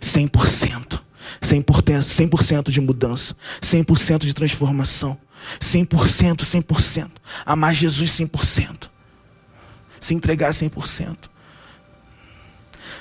[0.00, 1.00] 100%.
[1.40, 3.36] 100%, 100 de mudança.
[3.60, 5.16] 100% de transformação.
[5.60, 7.08] 100%, 100%.
[7.44, 8.88] Amar Jesus 100%.
[10.00, 11.16] Se entregar 100%.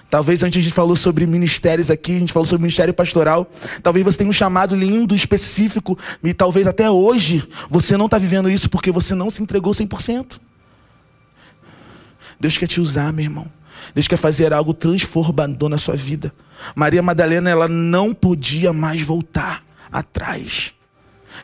[0.09, 3.49] Talvez antes a gente falou sobre ministérios aqui, a gente falou sobre ministério pastoral.
[3.83, 8.49] Talvez você tenha um chamado lindo, específico, e talvez até hoje você não está vivendo
[8.49, 10.39] isso porque você não se entregou 100%.
[12.39, 13.56] Deus quer te usar, meu irmão.
[13.93, 16.33] Deus quer fazer algo transformador na sua vida.
[16.75, 20.73] Maria Madalena, ela não podia mais voltar atrás.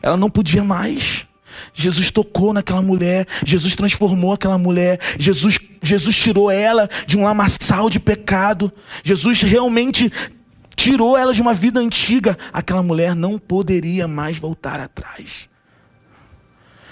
[0.02, 1.26] Ela não podia mais.
[1.72, 7.88] Jesus tocou naquela mulher, Jesus transformou aquela mulher, Jesus, Jesus tirou ela de um lamaçal
[7.88, 8.72] de pecado,
[9.04, 10.12] Jesus realmente
[10.74, 12.36] tirou ela de uma vida antiga.
[12.52, 15.48] Aquela mulher não poderia mais voltar atrás.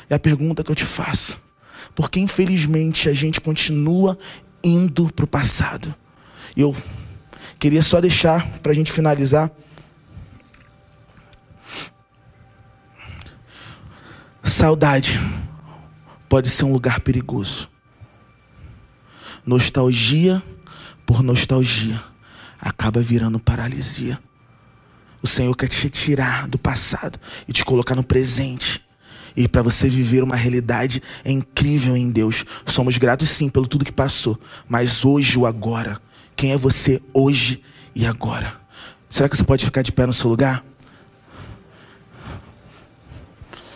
[0.09, 1.40] É a pergunta que eu te faço:
[1.94, 4.18] por que infelizmente a gente continua
[4.62, 5.94] indo para o passado?
[6.56, 6.74] Eu
[7.58, 9.50] queria só deixar para a gente finalizar
[14.42, 15.18] Saudade
[16.28, 17.68] pode ser um lugar perigoso.
[19.46, 20.42] Nostalgia
[21.06, 22.02] por nostalgia
[22.60, 24.20] acaba virando paralisia.
[25.22, 28.84] O Senhor quer te tirar do passado e te colocar no presente.
[29.37, 32.45] E para você viver uma realidade incrível em Deus.
[32.66, 36.01] Somos gratos sim pelo tudo que passou, mas hoje o agora.
[36.37, 37.62] Quem é você hoje
[37.95, 38.61] e agora?
[39.09, 40.64] Será que você pode ficar de pé no seu lugar?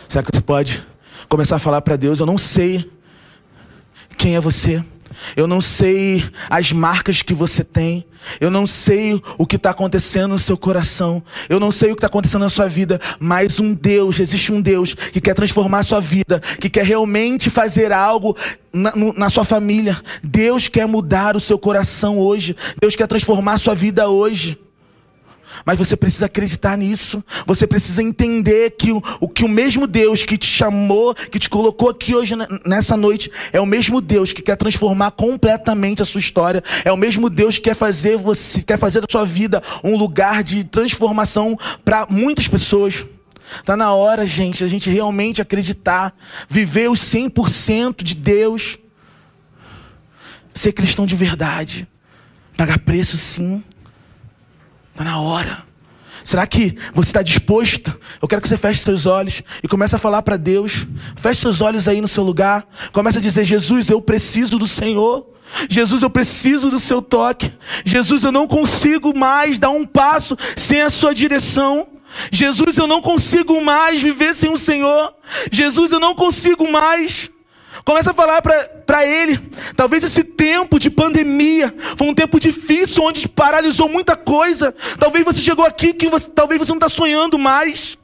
[0.07, 0.83] Será que você pode
[1.29, 2.19] começar a falar para Deus?
[2.19, 2.89] Eu não sei
[4.17, 4.83] quem é você.
[5.35, 8.05] Eu não sei as marcas que você tem.
[8.41, 11.23] Eu não sei o que está acontecendo no seu coração.
[11.47, 12.99] Eu não sei o que está acontecendo na sua vida.
[13.19, 17.49] Mas um Deus, existe um Deus que quer transformar a sua vida, que quer realmente
[17.49, 18.35] fazer algo
[18.73, 19.99] na, na sua família.
[20.23, 22.55] Deus quer mudar o seu coração hoje.
[22.79, 24.57] Deus quer transformar a sua vida hoje.
[25.65, 27.23] Mas você precisa acreditar nisso.
[27.45, 31.49] Você precisa entender que o, o, que o mesmo Deus que te chamou, que te
[31.49, 32.35] colocou aqui hoje
[32.65, 36.63] nessa noite, é o mesmo Deus que quer transformar completamente a sua história.
[36.83, 40.43] É o mesmo Deus que quer fazer você, quer fazer da sua vida um lugar
[40.43, 43.05] de transformação para muitas pessoas.
[43.59, 46.13] Está na hora, gente, a gente realmente acreditar,
[46.49, 48.77] viver os 100% de Deus,
[50.53, 51.87] ser cristão de verdade,
[52.57, 53.63] pagar preço sim.
[54.97, 55.63] Está na hora.
[56.23, 57.95] Será que você está disposto?
[58.19, 60.87] Eu quero que você feche seus olhos e comece a falar para Deus.
[61.17, 62.67] Feche seus olhos aí no seu lugar.
[62.91, 65.27] Comece a dizer: Jesus, eu preciso do Senhor.
[65.69, 67.53] Jesus, eu preciso do seu toque.
[67.85, 71.87] Jesus, eu não consigo mais dar um passo sem a sua direção.
[72.31, 75.13] Jesus, eu não consigo mais viver sem o Senhor.
[75.51, 77.29] Jesus, eu não consigo mais.
[77.83, 79.39] Começa a falar para ele.
[79.75, 84.73] Talvez esse tempo de pandemia foi um tempo difícil, onde paralisou muita coisa.
[84.99, 87.97] Talvez você chegou aqui que você, talvez você não está sonhando mais.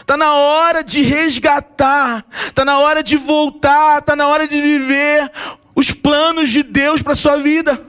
[0.00, 5.30] Está na hora de resgatar, está na hora de voltar, está na hora de viver
[5.74, 7.80] os planos de Deus para sua vida.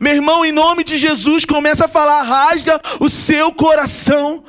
[0.00, 4.44] Meu irmão, em nome de Jesus, começa a falar, rasga o seu coração.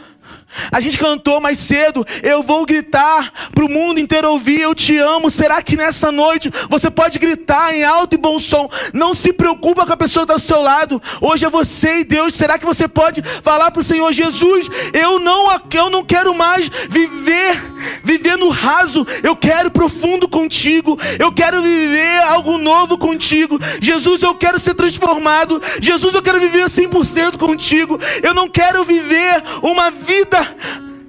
[0.72, 4.97] A gente cantou mais cedo, eu vou gritar para o mundo inteiro ouvir, eu te
[4.97, 5.30] amo.
[5.30, 8.70] Será que nessa noite você pode gritar em alto e bom som?
[8.93, 11.02] Não se preocupa com a pessoa está do seu lado.
[11.22, 12.34] Hoje é você e Deus.
[12.34, 14.68] Será que você pode falar para o Senhor Jesus?
[14.93, 17.62] Eu não, eu não quero mais viver,
[18.04, 19.06] viver no raso.
[19.24, 21.00] Eu quero profundo contigo.
[21.18, 23.60] Eu quero viver algo novo contigo.
[23.82, 25.62] Jesus, eu quero ser transformado.
[25.82, 28.00] Jesus, eu quero viver 100% contigo.
[28.22, 30.39] Eu não quero viver uma vida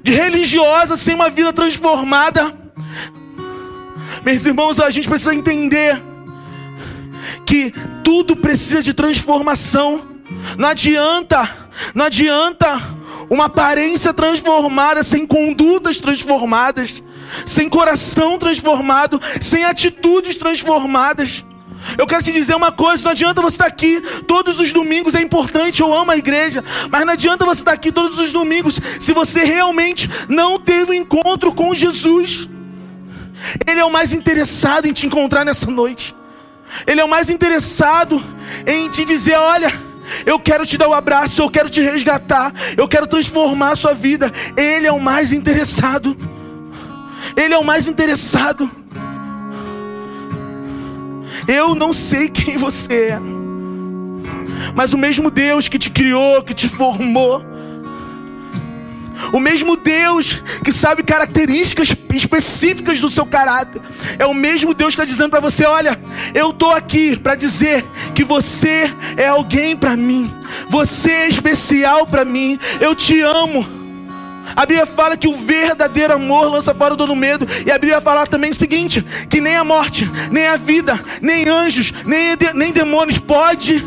[0.02, 2.54] de religiosa sem uma vida transformada.
[4.24, 6.02] Meus irmãos, a gente precisa entender
[7.46, 7.72] que
[8.04, 10.06] tudo precisa de transformação.
[10.58, 11.48] Não adianta,
[11.94, 12.80] não adianta
[13.28, 17.02] uma aparência transformada sem condutas transformadas,
[17.46, 21.44] sem coração transformado, sem atitudes transformadas.
[21.96, 25.20] Eu quero te dizer uma coisa: não adianta você estar aqui todos os domingos, é
[25.20, 29.12] importante, eu amo a igreja, mas não adianta você estar aqui todos os domingos se
[29.12, 32.48] você realmente não teve um encontro com Jesus.
[33.66, 36.14] Ele é o mais interessado em te encontrar nessa noite,
[36.86, 38.22] Ele é o mais interessado
[38.66, 39.90] em te dizer: olha.
[40.26, 43.94] Eu quero te dar um abraço, eu quero te resgatar, eu quero transformar a sua
[43.94, 44.32] vida.
[44.56, 46.16] Ele é o mais interessado.
[47.36, 48.68] Ele é o mais interessado.
[51.52, 53.18] Eu não sei quem você é,
[54.72, 57.44] mas o mesmo Deus que te criou, que te formou,
[59.32, 63.82] o mesmo Deus que sabe características específicas do seu caráter,
[64.16, 66.00] é o mesmo Deus que está dizendo para você: olha,
[66.32, 67.84] eu estou aqui para dizer
[68.14, 68.84] que você
[69.16, 70.32] é alguém para mim,
[70.68, 73.79] você é especial para mim, eu te amo.
[74.56, 77.46] A Bíblia fala que o verdadeiro amor lança fora todo medo.
[77.66, 81.48] E a Bíblia fala também o seguinte: que nem a morte, nem a vida, nem
[81.48, 83.84] anjos, nem, nem demônios pode,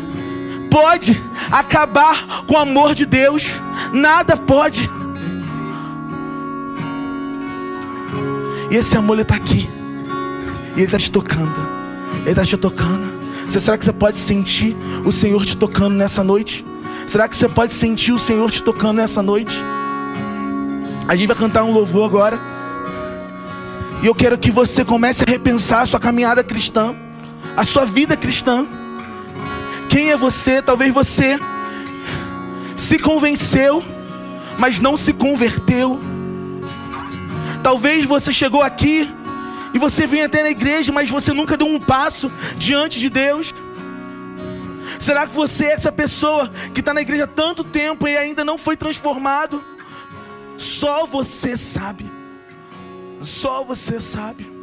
[0.70, 3.60] pode acabar com o amor de Deus.
[3.92, 4.90] Nada pode.
[8.70, 9.68] E esse amor está aqui.
[10.76, 11.54] E ele está te tocando.
[12.22, 13.14] Ele está te tocando.
[13.46, 16.64] Você, será que você pode sentir o Senhor te tocando nessa noite?
[17.06, 19.62] Será que você pode sentir o Senhor te tocando nessa noite?
[21.06, 22.38] A gente vai cantar um louvor agora.
[24.02, 26.94] E eu quero que você comece a repensar a sua caminhada cristã,
[27.56, 28.66] a sua vida cristã.
[29.88, 30.62] Quem é você?
[30.62, 31.38] Talvez você
[32.76, 33.82] se convenceu,
[34.58, 36.00] mas não se converteu.
[37.62, 39.08] Talvez você chegou aqui
[39.74, 43.54] e você vem até na igreja, mas você nunca deu um passo diante de Deus.
[44.98, 48.42] Será que você é essa pessoa que está na igreja há tanto tempo e ainda
[48.42, 49.73] não foi transformado?
[50.56, 52.10] Só você sabe.
[53.22, 54.53] Só você sabe.